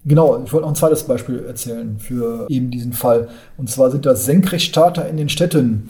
Genau, 0.07 0.43
ich 0.43 0.53
wollte 0.53 0.65
noch 0.65 0.73
ein 0.73 0.75
zweites 0.75 1.03
Beispiel 1.03 1.43
erzählen 1.47 1.97
für 1.97 2.45
eben 2.49 2.69
diesen 2.69 2.93
Fall. 2.93 3.27
Und 3.57 3.71
zwar 3.71 3.89
sind 3.89 4.05
das 4.05 4.25
Senkrechtstarter 4.25 5.09
in 5.09 5.17
den 5.17 5.29
Städten. 5.29 5.89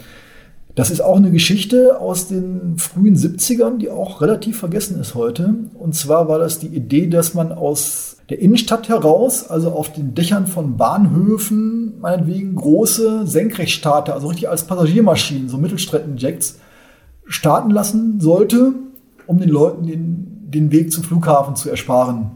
Das 0.76 0.92
ist 0.92 1.00
auch 1.00 1.16
eine 1.16 1.32
Geschichte 1.32 2.02
aus 2.02 2.28
den 2.28 2.78
frühen 2.78 3.16
70ern, 3.16 3.78
die 3.78 3.90
auch 3.90 4.22
relativ 4.22 4.60
vergessen 4.60 5.00
ist 5.00 5.16
heute. 5.16 5.56
Und 5.74 5.96
zwar 5.96 6.28
war 6.28 6.38
das 6.38 6.60
die 6.60 6.68
Idee, 6.68 7.08
dass 7.08 7.34
man 7.34 7.54
aus 7.54 8.18
der 8.30 8.40
Innenstadt 8.40 8.90
heraus, 8.90 9.50
also 9.50 9.72
auf 9.72 9.94
den 9.94 10.16
Dächern 10.16 10.48
von 10.48 10.76
Bahnhöfen, 10.76 12.00
meinetwegen 12.02 12.56
große 12.56 13.26
Senkrechtstarter, 13.26 14.14
also 14.14 14.28
richtig 14.28 14.50
als 14.50 14.68
Passagiermaschinen, 14.68 15.48
so 15.48 15.58
Mittelstreckenjets, 15.58 16.60
starten 17.26 17.70
lassen 17.70 18.20
sollte, 18.20 18.74
um 19.28 19.40
den 19.40 19.50
Leuten 19.50 19.88
den, 19.88 20.52
den 20.52 20.72
Weg 20.72 20.92
zum 20.92 21.06
Flughafen 21.06 21.56
zu 21.56 21.70
ersparen. 21.70 22.32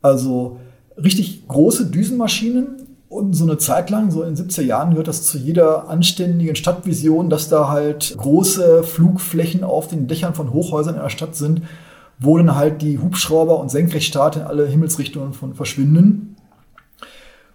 Also 0.00 0.60
richtig 0.96 1.48
große 1.48 1.86
Düsenmaschinen, 1.86 2.81
und 3.12 3.34
so 3.34 3.44
eine 3.44 3.58
Zeit 3.58 3.90
lang, 3.90 4.10
so 4.10 4.22
in 4.22 4.34
den 4.34 4.48
70er 4.48 4.62
Jahren, 4.62 4.90
gehört 4.92 5.06
das 5.06 5.22
zu 5.22 5.36
jeder 5.36 5.90
anständigen 5.90 6.56
Stadtvision, 6.56 7.28
dass 7.28 7.50
da 7.50 7.68
halt 7.68 8.14
große 8.16 8.84
Flugflächen 8.84 9.64
auf 9.64 9.86
den 9.86 10.08
Dächern 10.08 10.32
von 10.32 10.50
Hochhäusern 10.50 10.94
in 10.94 11.02
der 11.02 11.10
Stadt 11.10 11.36
sind, 11.36 11.60
wo 12.18 12.38
dann 12.38 12.56
halt 12.56 12.80
die 12.80 12.98
Hubschrauber 12.98 13.60
und 13.60 13.70
Senkrechtstarter 13.70 14.40
in 14.40 14.46
alle 14.46 14.66
Himmelsrichtungen 14.66 15.34
von 15.34 15.52
verschwinden. 15.52 16.36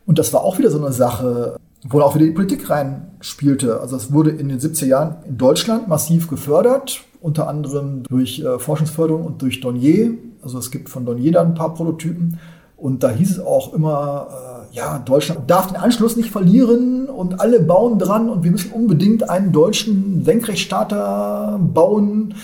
Und 0.05 0.19
das 0.19 0.31
war 0.31 0.43
auch 0.43 0.59
wieder 0.59 0.69
so 0.69 0.77
eine 0.77 0.93
Sache, 0.93 1.57
wo 1.89 2.01
auch 2.01 2.13
wieder 2.13 2.25
die 2.25 2.33
Politik 2.33 2.69
reinspielte. 2.69 3.81
Also 3.81 3.95
es 3.95 4.13
wurde 4.13 4.29
in 4.29 4.49
den 4.49 4.59
70er 4.59 4.85
Jahren 4.85 5.15
in 5.27 5.39
Deutschland 5.39 5.87
massiv 5.87 6.27
gefördert, 6.27 7.01
unter 7.19 7.47
anderem 7.47 8.03
durch 8.03 8.41
äh, 8.41 8.59
Forschungsförderung 8.59 9.25
und 9.25 9.41
durch 9.41 9.59
Donier. 9.59 10.11
Also 10.43 10.59
es 10.59 10.69
gibt 10.69 10.89
von 10.89 11.03
Donier 11.03 11.31
dann 11.31 11.47
ein 11.47 11.55
paar 11.55 11.73
Prototypen. 11.73 12.37
Und 12.77 13.01
da 13.01 13.09
hieß 13.09 13.31
es 13.31 13.39
auch 13.39 13.73
immer, 13.73 14.27
äh, 14.29 14.56
ja, 14.71 14.99
Deutschland 14.99 15.49
darf 15.49 15.67
den 15.67 15.75
Anschluss 15.75 16.15
nicht 16.15 16.31
verlieren 16.31 17.09
und 17.09 17.39
alle 17.39 17.59
bauen 17.59 17.99
dran 17.99 18.29
und 18.29 18.43
wir 18.43 18.51
müssen 18.51 18.71
unbedingt 18.71 19.29
einen 19.29 19.51
deutschen 19.51 20.23
Senkrechtstarter 20.23 21.59
bauen. 21.61 22.35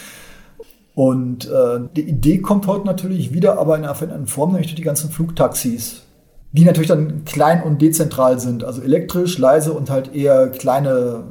Und 0.96 1.46
äh, 1.46 1.80
die 1.96 2.08
Idee 2.08 2.40
kommt 2.40 2.68
heute 2.68 2.86
natürlich 2.86 3.34
wieder, 3.34 3.60
aber 3.60 3.78
in 3.78 3.84
einer 3.84 3.96
veränderten 3.96 4.28
Form, 4.28 4.52
nämlich 4.52 4.68
durch 4.68 4.76
die 4.76 4.84
ganzen 4.84 5.10
Flugtaxis, 5.10 6.04
die 6.52 6.66
natürlich 6.66 6.90
dann 6.90 7.26
klein 7.26 7.64
und 7.64 7.82
dezentral 7.82 8.40
sind, 8.40 8.64
also 8.64 8.82
elektrisch, 8.82 9.38
leise 9.40 9.74
und 9.74 9.90
halt 9.90 10.14
eher 10.14 10.50
kleine 10.50 11.24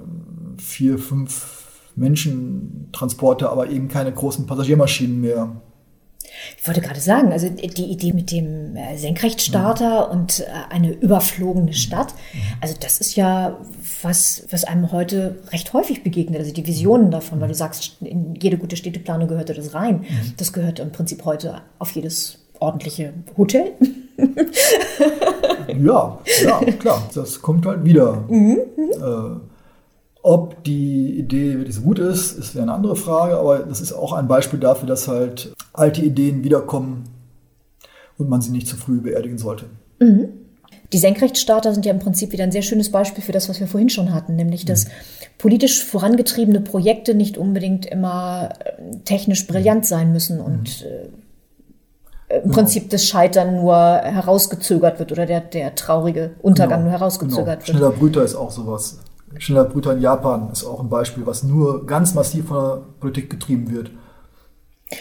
vier, 0.59 0.99
fünf 0.99 1.63
Menschen 1.95 2.89
Transporte, 2.93 3.51
aber 3.51 3.71
eben 3.71 3.89
keine 3.89 4.13
großen 4.13 4.47
Passagiermaschinen 4.47 5.21
mehr. 5.21 5.51
Ich 6.59 6.67
wollte 6.67 6.81
gerade 6.81 7.01
sagen, 7.01 7.33
also 7.33 7.49
die 7.49 7.85
Idee 7.85 8.13
mit 8.13 8.31
dem 8.31 8.77
äh, 8.77 8.97
Senkrechtstarter 8.97 10.07
mhm. 10.07 10.13
und 10.13 10.41
äh, 10.41 10.45
eine 10.71 10.93
überflogene 10.93 11.73
Stadt, 11.73 12.15
also 12.61 12.75
das 12.79 12.99
ist 12.99 13.17
ja 13.17 13.59
was, 14.03 14.47
was 14.51 14.65
einem 14.65 14.93
heute 14.93 15.39
recht 15.51 15.73
häufig 15.73 16.03
begegnet. 16.03 16.41
Also 16.41 16.53
die 16.53 16.67
Visionen 16.67 17.11
davon, 17.11 17.41
weil 17.41 17.49
du 17.49 17.55
sagst, 17.55 17.97
in 18.01 18.35
jede 18.35 18.59
gute 18.59 18.77
Städteplanung 18.77 19.29
gehörte 19.29 19.55
das 19.55 19.75
rein. 19.75 20.01
Mhm. 20.01 20.35
Das 20.37 20.53
gehört 20.53 20.79
im 20.79 20.93
Prinzip 20.93 21.25
heute 21.25 21.63
auf 21.79 21.93
jedes 21.93 22.39
ordentliche 22.59 23.13
Hotel. 23.37 23.73
ja, 25.83 26.19
ja, 26.45 26.61
klar, 26.79 27.03
das 27.15 27.41
kommt 27.43 27.67
halt 27.67 27.85
wieder. 27.85 28.25
Mhm. 28.29 28.59
Äh, 28.79 29.52
ob 30.23 30.63
die 30.63 31.19
Idee 31.19 31.59
wirklich 31.59 31.75
so 31.75 31.83
gut 31.83 31.99
ist, 31.99 32.39
ist 32.39 32.57
eine 32.57 32.73
andere 32.73 32.95
Frage, 32.97 33.37
aber 33.37 33.59
das 33.61 33.81
ist 33.81 33.93
auch 33.93 34.13
ein 34.13 34.29
Beispiel 34.29 34.61
dafür, 34.61 34.87
dass 34.87 35.09
halt 35.09 35.53
alte 35.73 36.01
Ideen 36.01 36.45
wiederkommen 36.45 37.05
und 38.19 38.29
man 38.29 38.41
sie 38.41 38.53
nicht 38.53 38.69
zu 38.69 38.77
früh 38.77 39.01
beerdigen 39.01 39.39
sollte. 39.39 39.67
Mhm. 39.99 40.29
Die 40.93 40.99
Senkrechtstarter 40.99 41.73
sind 41.73 41.87
ja 41.87 41.93
im 41.93 41.99
Prinzip 41.99 42.33
wieder 42.33 42.45
ein 42.45 42.53
sehr 42.53 42.63
schönes 42.63 42.93
Beispiel 42.93 43.25
für 43.25 43.33
das, 43.33 43.49
was 43.49 43.59
wir 43.61 43.67
vorhin 43.67 43.89
schon 43.89 44.15
hatten, 44.15 44.37
nämlich 44.37 44.65
dass 44.65 44.85
mhm. 44.85 44.91
politisch 45.39 45.85
vorangetriebene 45.85 46.61
Projekte 46.61 47.15
nicht 47.15 47.37
unbedingt 47.37 47.87
immer 47.87 48.51
äh, 48.65 48.99
technisch 49.05 49.47
brillant 49.47 49.87
sein 49.87 50.13
müssen 50.13 50.41
und 50.41 50.85
mhm. 50.85 50.87
äh, 50.87 52.37
im 52.37 52.43
genau. 52.45 52.55
Prinzip 52.55 52.91
das 52.91 53.07
Scheitern 53.07 53.57
nur 53.57 53.75
herausgezögert 53.75 54.99
wird 54.99 55.13
oder 55.13 55.27
der, 55.27 55.41
der 55.41 55.75
traurige 55.75 56.31
Untergang 56.41 56.81
genau. 56.81 56.91
nur 56.91 56.99
herausgezögert 56.99 57.67
genau. 57.67 57.79
wird. 57.79 57.79
Schneller 57.79 57.91
Brüter 57.91 58.23
ist 58.23 58.35
auch 58.35 58.51
sowas. 58.51 58.99
Schneller 59.39 59.65
Brüter 59.65 59.93
in 59.93 60.01
Japan 60.01 60.51
ist 60.53 60.65
auch 60.65 60.81
ein 60.81 60.89
Beispiel, 60.89 61.27
was 61.27 61.43
nur 61.43 61.87
ganz 61.87 62.15
massiv 62.15 62.49
von 62.49 62.57
der 62.57 62.83
Politik 63.01 63.31
getrieben 63.31 63.71
wird. 63.71 63.91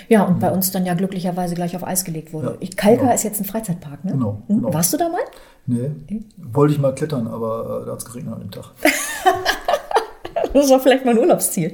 Ja, 0.07 0.23
und 0.23 0.39
bei 0.39 0.49
uns 0.51 0.71
dann 0.71 0.85
ja 0.85 0.93
glücklicherweise 0.93 1.55
gleich 1.55 1.75
auf 1.75 1.85
Eis 1.85 2.05
gelegt 2.05 2.33
wurde. 2.33 2.57
Ja, 2.61 2.69
Kalka 2.75 3.01
genau. 3.01 3.13
ist 3.13 3.23
jetzt 3.23 3.41
ein 3.41 3.45
Freizeitpark, 3.45 4.05
ne? 4.05 4.13
Genau, 4.13 4.41
hm? 4.47 4.57
genau. 4.57 4.73
Warst 4.73 4.93
du 4.93 4.97
da 4.97 5.09
mal? 5.09 5.21
Nee. 5.65 5.91
Wollte 6.37 6.73
ich 6.73 6.79
mal 6.79 6.95
klettern, 6.95 7.27
aber 7.27 7.81
äh, 7.81 7.85
da 7.85 7.91
hat 7.91 7.99
es 7.99 8.05
geregnet 8.05 8.33
an 8.33 8.39
dem 8.39 8.51
Tag. 8.51 8.65
das 10.53 10.69
war 10.69 10.79
vielleicht 10.79 11.05
mal 11.05 11.11
ein 11.11 11.19
Urlaubsziel. 11.19 11.73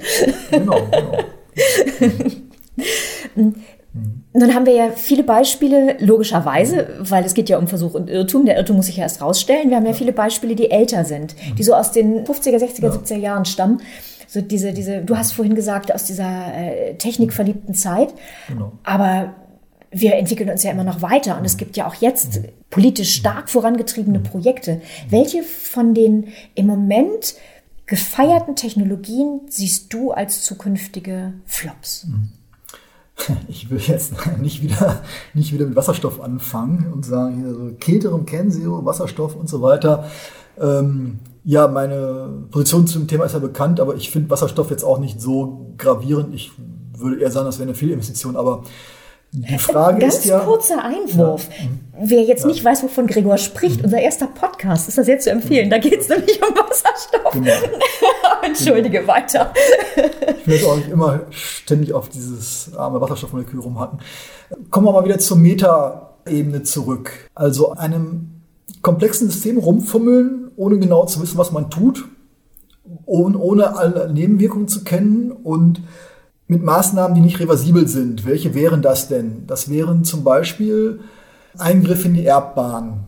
Genau, 0.51 0.79
genau. 0.91 1.17
Nun 4.38 4.53
haben 4.53 4.67
wir 4.67 4.74
ja 4.74 4.91
viele 4.91 5.24
Beispiele, 5.24 5.98
logischerweise, 6.00 6.89
weil 7.00 7.25
es 7.25 7.34
geht 7.34 7.50
ja 7.50 7.58
um 7.58 7.67
Versuch 7.67 7.96
und 7.96 8.08
Irrtum. 8.08 8.46
Der 8.46 8.56
Irrtum 8.56 8.75
muss 8.75 8.86
sich 8.86 8.98
ja 8.98 9.03
erst 9.03 9.20
rausstellen. 9.20 9.72
Wir 9.72 9.77
haben 9.77 9.86
ja 9.88 9.94
viele 9.94 10.13
Beispiele, 10.13 10.56
die 10.56 10.70
älter 10.70 11.06
sind, 11.06 11.36
die 11.58 11.63
so 11.63 11.74
aus 11.74 11.91
den 11.91 12.24
50er, 12.24 12.58
60er, 12.58 12.84
ja. 12.84 12.91
70er 12.91 13.17
Jahren 13.17 13.46
stammen. 13.46 13.82
So 14.27 14.41
diese, 14.41 14.74
diese, 14.74 15.01
du 15.01 15.17
hast 15.17 15.34
vorhin 15.34 15.56
gesagt, 15.56 15.91
aus 15.91 16.03
dieser 16.03 16.53
äh, 16.53 16.94
technikverliebten 16.98 17.74
Zeit. 17.74 18.13
Genau. 18.48 18.74
Aber 18.84 19.34
wir 19.89 20.13
entwickeln 20.13 20.51
uns 20.51 20.62
ja 20.62 20.70
immer 20.70 20.84
noch 20.84 21.01
weiter 21.01 21.39
und 21.39 21.46
es 21.46 21.58
gibt 21.58 21.75
ja 21.75 21.88
auch 21.88 21.96
jetzt 21.96 22.41
politisch 22.70 23.15
stark 23.15 23.50
vorangetriebene 23.50 24.20
Projekte. 24.20 24.82
Welche 25.10 25.41
von 25.41 25.96
den 25.96 26.27
im 26.53 26.67
Moment 26.67 27.34
gefeierten 27.88 28.56
Technologien 28.56 29.41
siehst 29.48 29.91
du 29.94 30.12
als 30.12 30.44
zukünftige 30.44 31.34
Flops? 31.48 32.06
Mhm. 32.06 32.29
Ich 33.47 33.69
will 33.69 33.79
jetzt 33.79 34.13
nicht 34.41 34.62
wieder, 34.62 35.01
nicht 35.33 35.53
wieder 35.53 35.65
mit 35.65 35.75
Wasserstoff 35.75 36.21
anfangen 36.21 36.91
und 36.93 37.05
sagen, 37.05 37.38
hier 37.38 37.53
so 37.53 37.71
Keterum, 37.79 38.25
Kensio, 38.25 38.86
Wasserstoff 38.86 39.36
und 39.36 39.50
so 39.50 39.62
weiter. 39.62 40.05
Ähm, 40.59 41.19
ja, 41.43 41.67
meine 41.67 42.29
Position 42.51 42.88
zum 42.88 43.07
Thema 43.07 43.25
ist 43.25 43.33
ja 43.33 43.39
bekannt, 43.39 43.79
aber 43.79 43.95
ich 43.95 44.12
finde 44.12 44.29
Wasserstoff 44.29 44.69
jetzt 44.69 44.83
auch 44.83 45.00
nicht 45.00 45.21
so 45.21 45.74
gravierend. 45.77 46.33
Ich 46.33 46.51
würde 46.97 47.21
eher 47.21 47.31
sagen, 47.31 47.45
das 47.45 47.59
wäre 47.59 47.69
eine 47.69 47.75
Fehlinvestition, 47.77 48.36
aber 48.36 48.63
die 49.31 49.57
Frage 49.57 50.00
Ganz 50.00 50.19
ist 50.19 50.25
ja. 50.25 50.38
Ganz 50.38 50.48
kurzer 50.48 50.84
Einwurf. 50.84 51.50
Ja. 51.50 51.67
Wer 52.00 52.24
jetzt 52.24 52.41
ja. 52.41 52.48
nicht 52.48 52.63
weiß, 52.63 52.84
wovon 52.84 53.07
Gregor 53.07 53.38
spricht, 53.38 53.79
mhm. 53.79 53.86
unser 53.86 54.00
erster 54.00 54.27
Podcast 54.27 54.88
ist 54.88 54.98
das 54.98 55.07
jetzt 55.07 55.25
zu 55.25 55.31
empfehlen. 55.31 55.69
Da 55.69 55.77
geht 55.77 56.00
es 56.00 56.10
nämlich 56.10 56.41
um 56.41 56.55
Wasserstoff. 56.55 57.34
Genau. 57.34 57.51
Entschuldige, 58.43 59.00
genau. 59.00 59.13
weiter. 59.13 59.53
Ich 60.39 60.48
will 60.48 60.65
auch 60.65 60.77
nicht 60.77 60.89
immer 60.89 61.22
ständig 61.29 61.93
auf 61.93 62.10
dieses 62.10 62.75
arme 62.75 63.01
Wasserstoffmolekül 63.01 63.60
rumhacken. 63.60 64.00
Kommen 64.72 64.88
wir 64.88 64.93
mal 64.93 65.05
wieder 65.05 65.19
zur 65.19 65.38
Meta-Ebene 65.38 66.63
zurück. 66.63 67.11
Also 67.35 67.74
einem 67.74 68.42
komplexen 68.81 69.29
System 69.29 69.57
rumfummeln, 69.57 70.51
ohne 70.55 70.79
genau 70.79 71.05
zu 71.05 71.22
wissen, 71.22 71.37
was 71.37 71.51
man 71.51 71.70
tut, 71.70 72.05
ohne 73.05 73.75
alle 73.75 74.11
Nebenwirkungen 74.13 74.68
zu 74.68 74.83
kennen 74.83 75.31
und 75.31 75.81
mit 76.48 76.64
Maßnahmen, 76.64 77.16
die 77.16 77.22
nicht 77.22 77.40
reversibel 77.40 77.88
sind. 77.88 78.25
Welche 78.25 78.53
wären 78.53 78.81
das 78.81 79.07
denn? 79.07 79.46
Das 79.48 79.70
wären 79.70 80.03
zum 80.03 80.24
Beispiel 80.24 81.01
Eingriff 81.57 82.05
in 82.05 82.14
die 82.14 82.25
Erbbahn. 82.25 83.07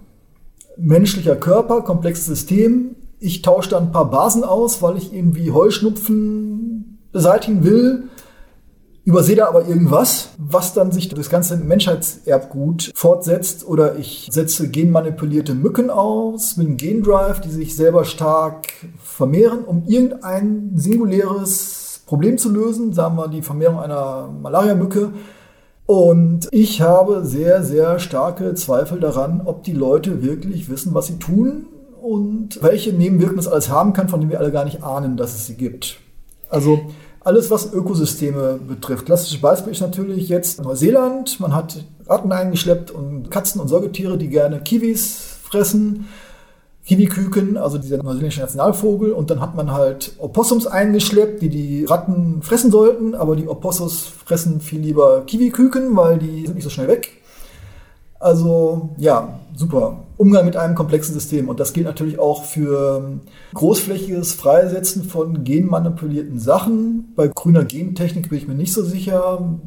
Menschlicher 0.78 1.36
Körper, 1.36 1.82
komplexes 1.82 2.26
System. 2.26 2.96
Ich 3.20 3.42
tausche 3.42 3.72
da 3.72 3.78
ein 3.78 3.92
paar 3.92 4.10
Basen 4.10 4.44
aus, 4.44 4.82
weil 4.82 4.98
ich 4.98 5.14
irgendwie 5.14 5.52
Heuschnupfen 5.52 7.00
beseitigen 7.12 7.64
will. 7.64 8.04
Übersehe 9.04 9.38
da 9.38 9.48
aber 9.48 9.68
irgendwas, 9.68 10.30
was 10.38 10.74
dann 10.74 10.92
sich 10.92 11.10
das 11.10 11.30
ganze 11.30 11.58
Menschheitserbgut 11.58 12.92
fortsetzt. 12.94 13.66
Oder 13.66 13.98
ich 13.98 14.30
setze 14.32 14.70
genmanipulierte 14.70 15.56
Mücken 15.56 15.90
aus 15.90 16.58
mit 16.58 16.68
einem 16.68 16.78
Gendrive, 16.78 17.42
die 17.42 17.50
sich 17.50 17.76
selber 17.76 18.06
stark 18.06 18.68
vermehren, 19.02 19.64
um 19.64 19.84
irgendein 19.88 20.74
singuläres 20.76 21.89
Problem 22.10 22.40
zu 22.40 22.52
lösen, 22.52 22.92
sagen 22.92 23.18
wir 23.18 23.28
die 23.28 23.44
Vermehrung 23.44 23.80
einer 23.80 24.32
Malariamücke. 24.42 25.12
Und 25.86 26.48
ich 26.52 26.82
habe 26.82 27.24
sehr, 27.24 27.64
sehr 27.64 28.00
starke 28.00 28.56
Zweifel 28.56 29.00
daran, 29.00 29.44
ob 29.46 29.64
die 29.64 29.74
Leute 29.74 30.24
wirklich 30.24 30.72
wissen, 30.72 30.96
was 30.96 31.06
sie 31.06 31.20
tun 31.20 31.68
und 32.02 32.64
welche 32.64 32.94
Nebenwirkungen 32.94 33.38
es 33.38 33.48
alles 33.48 33.70
haben 33.70 33.94
kann, 33.94 34.10
von 34.10 34.22
denen 34.22 34.32
wir 34.32 34.40
alle 34.40 34.52
gar 34.52 34.66
nicht 34.66 34.82
ahnen, 34.82 35.18
dass 35.18 35.36
es 35.36 35.46
sie 35.46 35.54
gibt. 35.54 36.00
Also 36.50 36.80
alles, 37.20 37.52
was 37.52 37.72
Ökosysteme 37.74 38.60
betrifft. 38.68 39.06
Klassisches 39.06 39.40
Beispiel 39.40 39.74
ist 39.74 39.82
natürlich 39.82 40.30
jetzt 40.30 40.64
Neuseeland. 40.64 41.40
Man 41.40 41.54
hat 41.54 41.86
Ratten 42.08 42.32
eingeschleppt 42.32 42.90
und 42.90 43.30
Katzen 43.30 43.62
und 43.62 43.68
Säugetiere, 43.68 44.18
die 44.18 44.30
gerne 44.30 44.62
Kiwis 44.62 45.38
fressen. 45.44 46.08
Kiwiküken, 46.90 47.56
also 47.56 47.78
dieser 47.78 47.98
neuseeländische 47.98 48.42
Nationalvogel. 48.42 49.12
Und 49.12 49.30
dann 49.30 49.42
hat 49.42 49.54
man 49.54 49.72
halt 49.72 50.14
Opossums 50.18 50.66
eingeschleppt, 50.66 51.40
die 51.40 51.50
die 51.50 51.86
Ratten 51.86 52.42
fressen 52.42 52.72
sollten. 52.72 53.14
Aber 53.14 53.36
die 53.36 53.48
Opossums 53.48 54.00
fressen 54.00 54.60
viel 54.60 54.80
lieber 54.80 55.22
Kiwiküken, 55.28 55.96
weil 55.96 56.18
die 56.18 56.48
sind 56.48 56.56
nicht 56.56 56.64
so 56.64 56.72
schnell 56.72 56.88
weg. 56.88 57.12
Also 58.20 58.90
ja, 58.98 59.40
super. 59.56 60.00
Umgang 60.18 60.46
mit 60.46 60.58
einem 60.58 60.74
komplexen 60.74 61.14
System. 61.14 61.48
Und 61.48 61.60
das 61.60 61.74
gilt 61.74 61.86
natürlich 61.86 62.18
auch 62.18 62.44
für 62.44 63.20
großflächiges 63.54 64.34
Freisetzen 64.34 65.04
von 65.04 65.44
genmanipulierten 65.44 66.40
Sachen. 66.40 67.14
Bei 67.16 67.28
grüner 67.28 67.66
Gentechnik 67.66 68.30
bin 68.30 68.40
ich 68.40 68.48
mir 68.48 68.56
nicht 68.56 68.74
so 68.74 68.84
sicher. 68.84 69.60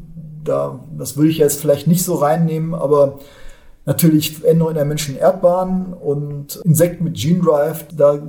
Da, 0.43 0.81
das 0.97 1.15
würde 1.15 1.29
ich 1.29 1.37
jetzt 1.37 1.61
vielleicht 1.61 1.87
nicht 1.87 2.03
so 2.03 2.15
reinnehmen, 2.15 2.75
aber 2.75 3.19
Natürlich 3.85 4.37
Veränderungen 4.37 4.75
in 4.75 4.77
der 4.77 4.85
menschlichen 4.85 5.19
Erdbahn 5.19 5.93
und 5.93 6.57
Insekten 6.63 7.03
mit 7.03 7.15
Gene 7.15 7.41
Drive, 7.41 7.85
da 7.95 8.19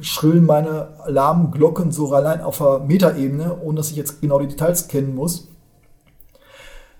schrillen 0.00 0.44
meine 0.44 1.00
Alarmglocken 1.00 1.92
so 1.92 2.12
allein 2.12 2.40
auf 2.40 2.58
der 2.58 2.80
Metaebene, 2.80 3.60
ohne 3.62 3.76
dass 3.76 3.90
ich 3.90 3.96
jetzt 3.96 4.20
genau 4.20 4.38
die 4.40 4.48
Details 4.48 4.88
kennen 4.88 5.14
muss. 5.14 5.48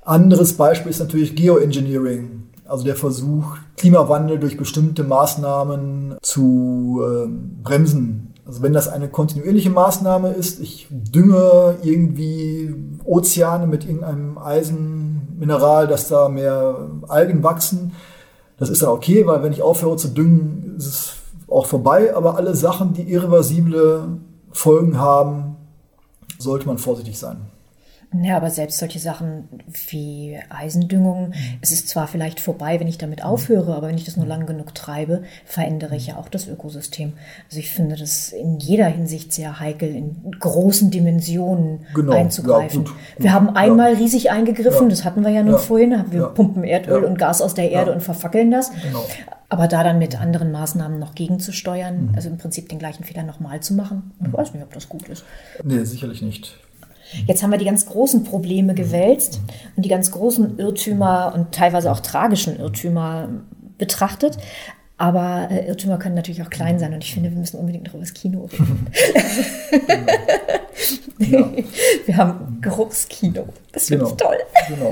Anderes 0.03 0.55
Beispiel 0.57 0.90
ist 0.90 1.00
natürlich 1.00 1.35
Geoengineering, 1.35 2.44
also 2.66 2.85
der 2.85 2.94
Versuch, 2.94 3.57
Klimawandel 3.77 4.38
durch 4.38 4.57
bestimmte 4.57 5.03
Maßnahmen 5.03 6.16
zu 6.22 7.03
äh, 7.03 7.29
bremsen. 7.62 8.34
Also 8.46 8.62
wenn 8.62 8.74
das 8.74 8.88
eine 8.88 9.09
kontinuierliche 9.09 9.70
Maßnahme 9.70 10.30
ist, 10.30 10.61
ich 10.61 10.87
dünge 10.90 11.76
irgendwie 11.83 12.74
Ozeane 13.04 13.66
mit 13.66 13.87
irgendeinem 13.87 14.37
Eisenmineral, 14.37 15.87
dass 15.87 16.09
da 16.09 16.28
mehr 16.28 16.88
Algen 17.09 17.42
wachsen, 17.42 17.92
das 18.59 18.68
ist 18.68 18.83
dann 18.83 18.90
okay, 18.90 19.26
weil 19.26 19.42
wenn 19.42 19.52
ich 19.52 19.62
aufhöre 19.62 19.96
zu 19.96 20.09
düngen, 20.09 20.74
ist 20.76 20.87
es 20.87 21.12
auch 21.48 21.66
vorbei. 21.66 22.14
Aber 22.14 22.37
alle 22.37 22.54
Sachen, 22.54 22.92
die 22.92 23.02
irreversible 23.02 24.18
Folgen 24.52 24.98
haben, 24.98 25.57
sollte 26.38 26.66
man 26.66 26.78
vorsichtig 26.78 27.18
sein. 27.18 27.38
Ja, 28.22 28.37
aber 28.37 28.50
selbst 28.50 28.79
solche 28.79 28.98
Sachen 28.98 29.48
wie 29.88 30.38
Eisendüngung, 30.48 31.29
mhm. 31.29 31.35
es 31.61 31.72
ist 31.72 31.88
zwar 31.88 32.07
vielleicht 32.07 32.38
vorbei, 32.38 32.79
wenn 32.79 32.87
ich 32.87 32.98
damit 32.98 33.20
mhm. 33.20 33.27
aufhöre, 33.27 33.74
aber 33.74 33.88
wenn 33.88 33.96
ich 33.96 34.05
das 34.05 34.16
nur 34.16 34.27
lang 34.27 34.46
genug 34.46 34.74
treibe, 34.74 35.22
verändere 35.44 35.96
ich 35.96 36.07
ja 36.07 36.16
auch 36.16 36.29
das 36.29 36.46
Ökosystem. 36.46 37.14
Also 37.48 37.59
ich 37.59 37.70
finde 37.70 37.96
das 37.96 38.33
in 38.33 38.59
jeder 38.59 38.87
Hinsicht 38.87 39.33
sehr 39.33 39.59
heikel, 39.59 39.94
in 39.94 40.37
großen 40.38 40.90
Dimensionen 40.90 41.81
genau, 41.94 42.12
einzugreifen. 42.12 42.85
Ja, 42.85 42.90
gut, 42.90 42.98
gut, 43.16 43.24
wir 43.24 43.33
haben 43.33 43.57
einmal 43.57 43.94
ja. 43.94 43.98
riesig 43.98 44.31
eingegriffen, 44.31 44.85
ja. 44.85 44.90
das 44.90 45.05
hatten 45.05 45.22
wir 45.22 45.31
ja 45.31 45.42
nun 45.42 45.59
vorhin, 45.59 46.05
wir 46.11 46.27
pumpen 46.27 46.64
Erdöl 46.64 47.05
und 47.05 47.18
Gas 47.18 47.42
aus 47.42 47.55
der 47.55 47.70
Erde 47.70 47.92
und 47.92 48.03
verfackeln 48.03 48.50
das. 48.50 48.70
Genau. 48.83 49.05
Aber 49.48 49.68
da 49.68 49.85
dann 49.85 49.98
mit 49.98 50.20
anderen 50.20 50.53
Maßnahmen 50.53 50.98
noch 50.98 51.14
gegenzusteuern, 51.14 52.09
mhm. 52.09 52.12
also 52.14 52.29
im 52.29 52.38
Prinzip 52.38 52.68
den 52.68 52.79
gleichen 52.79 53.05
Fehler 53.05 53.22
nochmal 53.22 53.61
zu 53.61 53.74
machen, 53.74 54.12
ich 54.24 54.33
weiß 54.33 54.55
nicht, 54.55 54.62
ob 54.62 54.72
das 54.72 54.88
gut 54.88 55.09
ist. 55.09 55.24
Nee, 55.62 55.85
sicherlich 55.85 56.22
nicht. 56.22 56.59
Jetzt 57.27 57.43
haben 57.43 57.51
wir 57.51 57.59
die 57.59 57.64
ganz 57.64 57.87
großen 57.87 58.25
Probleme 58.25 58.75
gewälzt 58.75 59.40
und 59.77 59.85
die 59.85 59.88
ganz 59.88 60.11
großen 60.11 60.59
Irrtümer 60.59 61.33
und 61.35 61.53
teilweise 61.53 61.90
auch 61.90 62.01
tragischen 62.01 62.59
Irrtümer 62.59 63.29
betrachtet. 63.79 64.38
Aber 64.97 65.49
äh, 65.51 65.67
Irrtümer 65.67 65.99
können 65.99 66.14
natürlich 66.14 66.43
auch 66.43 66.51
klein 66.51 66.79
sein 66.79 66.95
und 66.95 67.03
ich 67.03 67.12
finde, 67.12 67.31
wir 67.31 67.38
müssen 67.38 67.59
unbedingt 67.59 67.87
noch 67.87 67.95
über 67.95 68.03
das 68.03 68.14
Kino 68.14 68.49
reden. 68.53 68.87
ja. 71.19 71.51
Wir 72.07 72.17
haben 72.17 72.59
Geruchskino. 72.61 73.47
Das 73.73 73.87
finde 73.87 74.05
genau. 74.05 74.11
ich 74.11 74.23
toll. 74.23 74.37
Genau. 74.69 74.90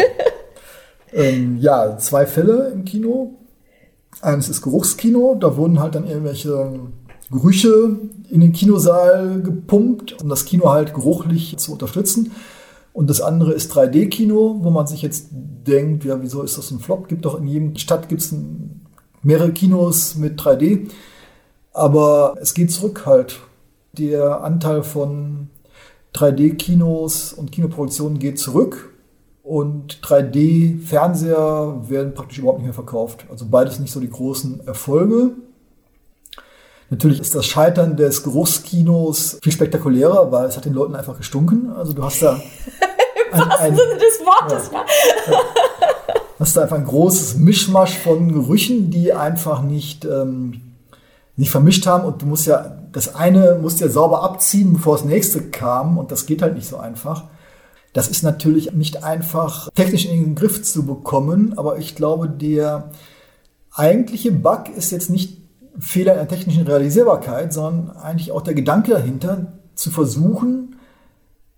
Ähm, 1.14 1.58
ja, 1.60 1.96
zwei 1.98 2.26
Fälle 2.26 2.70
im 2.72 2.84
Kino. 2.84 3.34
Eines 4.20 4.48
ist 4.48 4.62
Geruchskino, 4.62 5.34
da 5.34 5.56
wurden 5.56 5.80
halt 5.80 5.94
dann 5.94 6.06
irgendwelche 6.06 6.78
Gerüche 7.32 7.98
in 8.30 8.40
den 8.40 8.52
Kinosaal 8.52 9.42
gepumpt, 9.42 10.22
um 10.22 10.28
das 10.28 10.44
Kino 10.44 10.70
halt 10.70 10.94
geruchlich 10.94 11.56
zu 11.56 11.72
unterstützen. 11.72 12.30
Und 12.92 13.08
das 13.08 13.20
andere 13.20 13.52
ist 13.52 13.72
3D-Kino, 13.72 14.58
wo 14.60 14.70
man 14.70 14.86
sich 14.86 15.02
jetzt 15.02 15.28
denkt, 15.32 16.04
ja, 16.04 16.20
wieso 16.20 16.42
ist 16.42 16.58
das 16.58 16.70
ein 16.70 16.78
Flop? 16.78 17.08
Gibt 17.08 17.24
doch 17.24 17.38
in 17.38 17.46
jedem 17.46 17.76
Stadt 17.76 18.08
gibt's 18.08 18.34
mehrere 19.22 19.52
Kinos 19.52 20.16
mit 20.16 20.38
3D. 20.38 20.88
Aber 21.72 22.34
es 22.40 22.54
geht 22.54 22.70
zurück 22.70 23.06
halt. 23.06 23.40
Der 23.94 24.42
Anteil 24.44 24.82
von 24.82 25.48
3D-Kinos 26.14 27.32
und 27.32 27.50
Kinoproduktionen 27.50 28.18
geht 28.18 28.38
zurück. 28.38 28.90
Und 29.42 30.00
3D-Fernseher 30.02 31.88
werden 31.88 32.14
praktisch 32.14 32.38
überhaupt 32.38 32.58
nicht 32.58 32.66
mehr 32.66 32.74
verkauft. 32.74 33.26
Also 33.30 33.46
beides 33.50 33.78
nicht 33.78 33.92
so 33.92 34.00
die 34.00 34.10
großen 34.10 34.66
Erfolge. 34.66 35.32
Natürlich 36.92 37.20
ist 37.20 37.34
das 37.34 37.46
Scheitern 37.46 37.96
des 37.96 38.22
Geruchskinos 38.22 39.38
viel 39.42 39.50
spektakulärer, 39.50 40.30
weil 40.30 40.44
es 40.44 40.58
hat 40.58 40.66
den 40.66 40.74
Leuten 40.74 40.94
einfach 40.94 41.16
gestunken. 41.16 41.72
Also 41.72 41.94
du 41.94 42.04
hast 42.04 42.20
da 42.20 42.32
Im 43.32 43.38
wahrsten 43.38 43.76
Sinne 43.76 43.94
des 43.94 44.20
Wortes, 44.20 44.70
ja. 44.70 44.84
ja. 45.32 45.38
Hast 46.38 46.54
da 46.54 46.60
einfach 46.60 46.76
ein 46.76 46.84
großes 46.84 47.36
Mischmasch 47.36 47.96
von 47.96 48.30
Gerüchen, 48.30 48.90
die 48.90 49.14
einfach 49.14 49.62
nicht, 49.62 50.04
ähm, 50.04 50.60
nicht 51.36 51.50
vermischt 51.50 51.86
haben. 51.86 52.04
Und 52.04 52.20
du 52.20 52.26
musst 52.26 52.46
ja, 52.46 52.76
das 52.92 53.14
eine 53.14 53.58
musst 53.58 53.80
ja 53.80 53.88
sauber 53.88 54.22
abziehen, 54.22 54.74
bevor 54.74 54.98
das 54.98 55.06
nächste 55.06 55.40
kam. 55.40 55.96
Und 55.96 56.12
das 56.12 56.26
geht 56.26 56.42
halt 56.42 56.56
nicht 56.56 56.68
so 56.68 56.76
einfach. 56.76 57.24
Das 57.94 58.08
ist 58.08 58.22
natürlich 58.22 58.72
nicht 58.72 59.02
einfach 59.02 59.70
technisch 59.74 60.04
in 60.04 60.22
den 60.22 60.34
Griff 60.34 60.62
zu 60.62 60.84
bekommen, 60.84 61.54
aber 61.56 61.78
ich 61.78 61.94
glaube, 61.94 62.28
der 62.28 62.90
eigentliche 63.72 64.30
Bug 64.30 64.68
ist 64.76 64.90
jetzt 64.90 65.08
nicht 65.08 65.41
Fehler 65.78 66.12
in 66.12 66.18
der 66.18 66.28
technischen 66.28 66.66
Realisierbarkeit, 66.66 67.52
sondern 67.52 67.96
eigentlich 67.96 68.32
auch 68.32 68.42
der 68.42 68.54
Gedanke 68.54 68.92
dahinter, 68.92 69.52
zu 69.74 69.90
versuchen, 69.90 70.76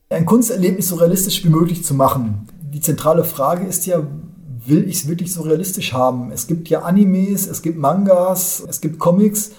ein 0.08 0.26
Kunsterlebnis 0.26 0.88
so 0.88 0.96
realistisch 0.96 1.44
wie 1.44 1.48
möglich 1.48 1.84
zu 1.84 1.94
machen. 1.94 2.48
Die 2.62 2.80
zentrale 2.80 3.24
Frage 3.24 3.66
ist 3.66 3.86
ja, 3.86 4.06
will 4.66 4.88
ich 4.88 4.98
es 4.98 5.08
wirklich 5.08 5.32
so 5.32 5.42
realistisch 5.42 5.92
haben? 5.92 6.30
Es 6.30 6.46
gibt 6.46 6.68
ja 6.68 6.82
Animes, 6.82 7.46
es 7.46 7.62
gibt 7.62 7.78
Mangas, 7.78 8.64
es 8.68 8.80
gibt 8.80 8.98
Comics, 8.98 9.52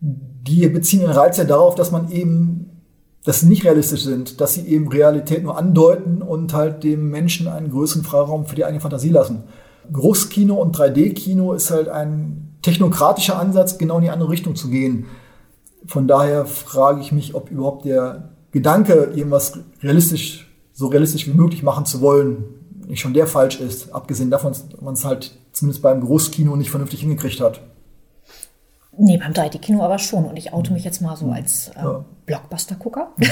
die 0.00 0.66
beziehen 0.68 1.00
den 1.00 1.10
Reiz 1.10 1.36
ja 1.36 1.44
darauf, 1.44 1.74
dass 1.74 1.90
man 1.90 2.10
eben 2.10 2.68
dass 3.28 3.40
sie 3.40 3.46
nicht 3.46 3.64
realistisch 3.64 4.04
sind, 4.04 4.40
dass 4.40 4.54
sie 4.54 4.66
eben 4.66 4.88
Realität 4.88 5.42
nur 5.42 5.58
andeuten 5.58 6.22
und 6.22 6.54
halt 6.54 6.82
dem 6.82 7.10
Menschen 7.10 7.46
einen 7.46 7.70
größeren 7.70 8.02
Freiraum 8.02 8.46
für 8.46 8.54
die 8.54 8.64
eigene 8.64 8.80
Fantasie 8.80 9.10
lassen. 9.10 9.44
Geruchskino 9.92 10.54
und 10.54 10.74
3D-Kino 10.74 11.52
ist 11.52 11.70
halt 11.70 11.90
ein 11.90 12.47
technokratischer 12.68 13.38
Ansatz, 13.38 13.78
genau 13.78 13.96
in 13.96 14.04
die 14.04 14.10
andere 14.10 14.30
Richtung 14.30 14.54
zu 14.54 14.68
gehen. 14.68 15.06
Von 15.86 16.06
daher 16.06 16.44
frage 16.44 17.00
ich 17.00 17.12
mich, 17.12 17.34
ob 17.34 17.50
überhaupt 17.50 17.84
der 17.84 18.30
Gedanke, 18.50 19.12
irgendwas 19.14 19.58
realistisch, 19.82 20.50
so 20.72 20.88
realistisch 20.88 21.26
wie 21.26 21.32
möglich 21.32 21.62
machen 21.62 21.86
zu 21.86 22.00
wollen, 22.00 22.44
nicht 22.86 23.00
schon 23.00 23.14
der 23.14 23.26
falsch 23.26 23.60
ist. 23.60 23.94
Abgesehen 23.94 24.30
davon, 24.30 24.52
dass 24.52 24.66
man 24.80 24.94
es 24.94 25.04
halt 25.04 25.38
zumindest 25.52 25.82
beim 25.82 26.00
Großkino 26.00 26.56
nicht 26.56 26.70
vernünftig 26.70 27.00
hingekriegt 27.00 27.40
hat. 27.40 27.60
Nee, 29.00 29.16
beim 29.16 29.32
3D-Kino 29.32 29.82
aber 29.82 29.98
schon. 29.98 30.24
Und 30.24 30.36
ich 30.36 30.52
oute 30.52 30.72
mich 30.72 30.84
jetzt 30.84 31.00
mal 31.00 31.16
so 31.16 31.26
mhm. 31.26 31.32
als 31.34 31.68
äh, 31.68 31.82
ja. 31.82 32.04
Blockbuster-Gucker, 32.26 33.12
mhm. 33.16 33.24
ja. 33.24 33.28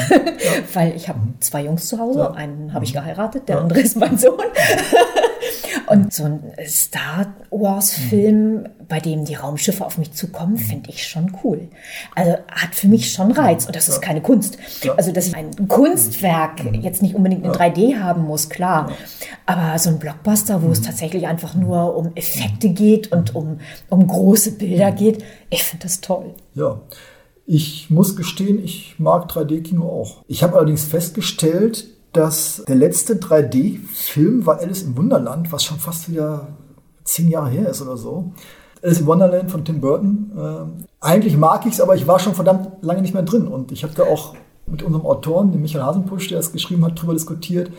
weil 0.74 0.94
ich 0.94 1.08
habe 1.08 1.18
mhm. 1.18 1.34
zwei 1.40 1.64
Jungs 1.64 1.88
zu 1.88 1.98
Hause. 1.98 2.20
Ja. 2.20 2.30
Einen 2.32 2.72
habe 2.72 2.84
ich 2.84 2.92
geheiratet, 2.92 3.48
der 3.48 3.60
andere 3.60 3.80
ist 3.80 3.96
mein 3.96 4.16
Sohn. 4.16 4.38
Und 5.96 6.12
so 6.12 6.24
ein 6.24 6.40
Star 6.66 7.34
Wars-Film, 7.50 8.68
bei 8.88 9.00
dem 9.00 9.24
die 9.24 9.34
Raumschiffe 9.34 9.84
auf 9.84 9.98
mich 9.98 10.12
zukommen, 10.12 10.56
finde 10.56 10.90
ich 10.90 11.06
schon 11.06 11.36
cool. 11.42 11.68
Also 12.14 12.32
hat 12.50 12.74
für 12.74 12.88
mich 12.88 13.12
schon 13.12 13.32
Reiz. 13.32 13.66
Und 13.66 13.74
das 13.74 13.88
ist 13.88 14.00
keine 14.00 14.20
Kunst. 14.20 14.58
Also, 14.96 15.12
dass 15.12 15.28
ich 15.28 15.36
ein 15.36 15.68
Kunstwerk 15.68 16.62
jetzt 16.74 17.02
nicht 17.02 17.14
unbedingt 17.14 17.44
in 17.44 17.52
3D 17.52 17.98
haben 18.00 18.22
muss, 18.22 18.48
klar. 18.48 18.92
Aber 19.46 19.78
so 19.78 19.90
ein 19.90 19.98
Blockbuster, 19.98 20.62
wo 20.62 20.70
es 20.70 20.82
tatsächlich 20.82 21.26
einfach 21.26 21.54
nur 21.54 21.96
um 21.96 22.12
Effekte 22.14 22.68
geht 22.68 23.12
und 23.12 23.34
um, 23.34 23.58
um 23.88 24.06
große 24.06 24.52
Bilder 24.52 24.92
geht, 24.92 25.24
ich 25.50 25.64
finde 25.64 25.84
das 25.84 26.00
toll. 26.00 26.34
Ja. 26.54 26.80
Ich 27.48 27.90
muss 27.90 28.16
gestehen, 28.16 28.62
ich 28.62 28.96
mag 28.98 29.30
3D-Kino 29.30 29.88
auch. 29.88 30.24
Ich 30.26 30.42
habe 30.42 30.56
allerdings 30.56 30.84
festgestellt, 30.84 31.86
dass 32.16 32.62
der 32.66 32.76
letzte 32.76 33.16
3D-Film 33.16 34.46
war 34.46 34.58
Alice 34.58 34.82
im 34.82 34.96
Wunderland, 34.96 35.52
was 35.52 35.64
schon 35.64 35.78
fast 35.78 36.10
wieder 36.10 36.48
zehn 37.04 37.28
Jahre 37.28 37.50
her 37.50 37.68
ist 37.68 37.82
oder 37.82 37.96
so. 37.96 38.32
Alice 38.82 39.00
im 39.00 39.06
Wonderland 39.06 39.50
von 39.50 39.64
Tim 39.64 39.80
Burton. 39.80 40.32
Äh, 40.36 40.84
eigentlich 41.00 41.36
mag 41.36 41.66
ich 41.66 41.74
es, 41.74 41.80
aber 41.80 41.94
ich 41.94 42.06
war 42.06 42.18
schon 42.18 42.34
verdammt 42.34 42.82
lange 42.82 43.02
nicht 43.02 43.14
mehr 43.14 43.22
drin. 43.22 43.46
Und 43.46 43.72
ich 43.72 43.82
habe 43.82 43.94
da 43.94 44.04
auch 44.04 44.34
mit 44.66 44.82
unserem 44.82 45.06
Autoren, 45.06 45.52
dem 45.52 45.62
Michael 45.62 45.84
Hasenpusch, 45.84 46.28
der 46.28 46.38
das 46.38 46.52
geschrieben 46.52 46.84
hat, 46.84 46.98
darüber 46.98 47.14
diskutiert. 47.14 47.70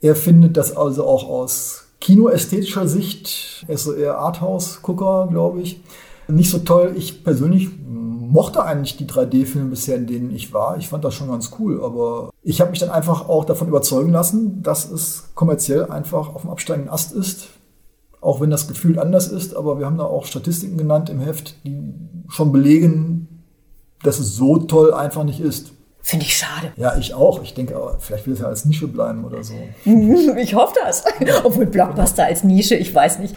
Er 0.00 0.14
findet 0.14 0.56
das 0.56 0.76
also 0.76 1.06
auch 1.06 1.28
aus 1.28 1.86
kinoästhetischer 2.00 2.86
Sicht, 2.86 3.64
er 3.66 3.74
ist 3.74 3.84
so 3.84 3.92
eher 3.92 4.18
Arthouse-Gucker, 4.18 5.28
glaube 5.30 5.62
ich, 5.62 5.80
nicht 6.28 6.50
so 6.50 6.58
toll. 6.58 6.94
Ich 6.96 7.24
persönlich 7.24 7.70
mochte 8.30 8.62
eigentlich 8.62 8.96
die 8.96 9.06
3D-Filme 9.06 9.70
bisher, 9.70 9.96
in 9.96 10.06
denen 10.06 10.34
ich 10.34 10.52
war. 10.52 10.76
Ich 10.78 10.88
fand 10.88 11.04
das 11.04 11.14
schon 11.14 11.28
ganz 11.28 11.50
cool, 11.58 11.82
aber 11.82 12.30
ich 12.42 12.60
habe 12.60 12.70
mich 12.70 12.80
dann 12.80 12.90
einfach 12.90 13.28
auch 13.28 13.44
davon 13.44 13.68
überzeugen 13.68 14.12
lassen, 14.12 14.62
dass 14.62 14.90
es 14.90 15.30
kommerziell 15.34 15.86
einfach 15.90 16.34
auf 16.34 16.42
dem 16.42 16.50
absteigenden 16.50 16.92
Ast 16.92 17.12
ist. 17.12 17.48
Auch 18.20 18.40
wenn 18.40 18.50
das 18.50 18.66
gefühlt 18.66 18.98
anders 18.98 19.28
ist, 19.28 19.54
aber 19.54 19.78
wir 19.78 19.86
haben 19.86 19.98
da 19.98 20.04
auch 20.04 20.24
Statistiken 20.26 20.76
genannt 20.76 21.10
im 21.10 21.20
Heft, 21.20 21.56
die 21.64 21.94
schon 22.28 22.52
belegen, 22.52 23.44
dass 24.02 24.18
es 24.18 24.34
so 24.34 24.58
toll 24.58 24.92
einfach 24.92 25.24
nicht 25.24 25.40
ist. 25.40 25.72
Finde 26.02 26.24
ich 26.24 26.36
schade. 26.36 26.72
Ja, 26.76 26.96
ich 26.96 27.14
auch. 27.14 27.42
Ich 27.42 27.54
denke, 27.54 27.76
vielleicht 27.98 28.26
will 28.26 28.34
es 28.34 28.40
ja 28.40 28.46
als 28.46 28.64
Nische 28.64 28.86
bleiben 28.86 29.24
oder 29.24 29.42
so. 29.42 29.54
Ich 30.38 30.54
hoffe 30.54 30.74
das. 30.84 31.04
Obwohl 31.42 31.66
Blockbuster 31.66 32.24
als 32.26 32.44
Nische, 32.44 32.76
ich 32.76 32.94
weiß 32.94 33.18
nicht. 33.18 33.34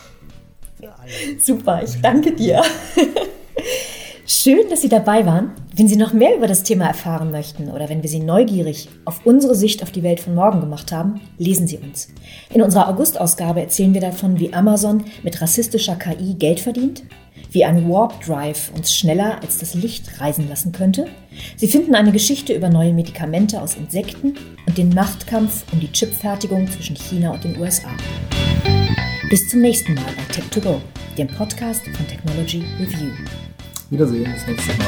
Super, 1.39 1.81
ich 1.83 1.99
danke 2.01 2.31
dir. 2.33 2.61
Schön, 4.31 4.69
dass 4.69 4.81
Sie 4.81 4.89
dabei 4.89 5.25
waren. 5.25 5.53
Wenn 5.75 5.87
Sie 5.87 5.95
noch 5.95 6.13
mehr 6.13 6.37
über 6.37 6.45
das 6.45 6.61
Thema 6.61 6.85
erfahren 6.85 7.31
möchten 7.31 7.71
oder 7.71 7.89
wenn 7.89 8.03
wir 8.03 8.09
Sie 8.11 8.19
neugierig 8.19 8.87
auf 9.03 9.25
unsere 9.25 9.55
Sicht 9.55 9.81
auf 9.81 9.91
die 9.91 10.03
Welt 10.03 10.19
von 10.19 10.35
morgen 10.35 10.59
gemacht 10.59 10.91
haben, 10.91 11.19
lesen 11.39 11.67
Sie 11.67 11.79
uns. 11.79 12.09
In 12.53 12.61
unserer 12.61 12.89
August-Ausgabe 12.89 13.59
erzählen 13.59 13.95
wir 13.95 14.01
davon, 14.01 14.39
wie 14.39 14.53
Amazon 14.53 15.03
mit 15.23 15.41
rassistischer 15.41 15.95
KI 15.95 16.35
Geld 16.35 16.59
verdient, 16.59 17.01
wie 17.49 17.65
ein 17.65 17.89
Warp 17.89 18.23
Drive 18.23 18.71
uns 18.75 18.95
schneller 18.95 19.41
als 19.41 19.57
das 19.57 19.73
Licht 19.73 20.21
reisen 20.21 20.47
lassen 20.47 20.73
könnte. 20.73 21.07
Sie 21.57 21.67
finden 21.67 21.95
eine 21.95 22.11
Geschichte 22.11 22.53
über 22.53 22.69
neue 22.69 22.93
Medikamente 22.93 23.59
aus 23.59 23.77
Insekten 23.77 24.35
und 24.67 24.77
den 24.77 24.89
Machtkampf 24.89 25.63
um 25.73 25.79
die 25.79 25.91
Chipfertigung 25.91 26.69
zwischen 26.69 26.95
China 26.95 27.31
und 27.31 27.43
den 27.43 27.59
USA. 27.59 27.89
Bis 29.31 29.49
zum 29.49 29.61
nächsten 29.61 29.95
Mal 29.95 30.03
bei 30.05 30.35
Tech2Go, 30.35 30.75
dem 31.17 31.29
Podcast 31.29 31.81
von 31.97 32.05
Technology 32.05 32.63
Review. 32.79 33.09
Wiedersehen, 33.89 34.31
bis 34.31 34.45
nächstes 34.45 34.77
Mal. 34.77 34.85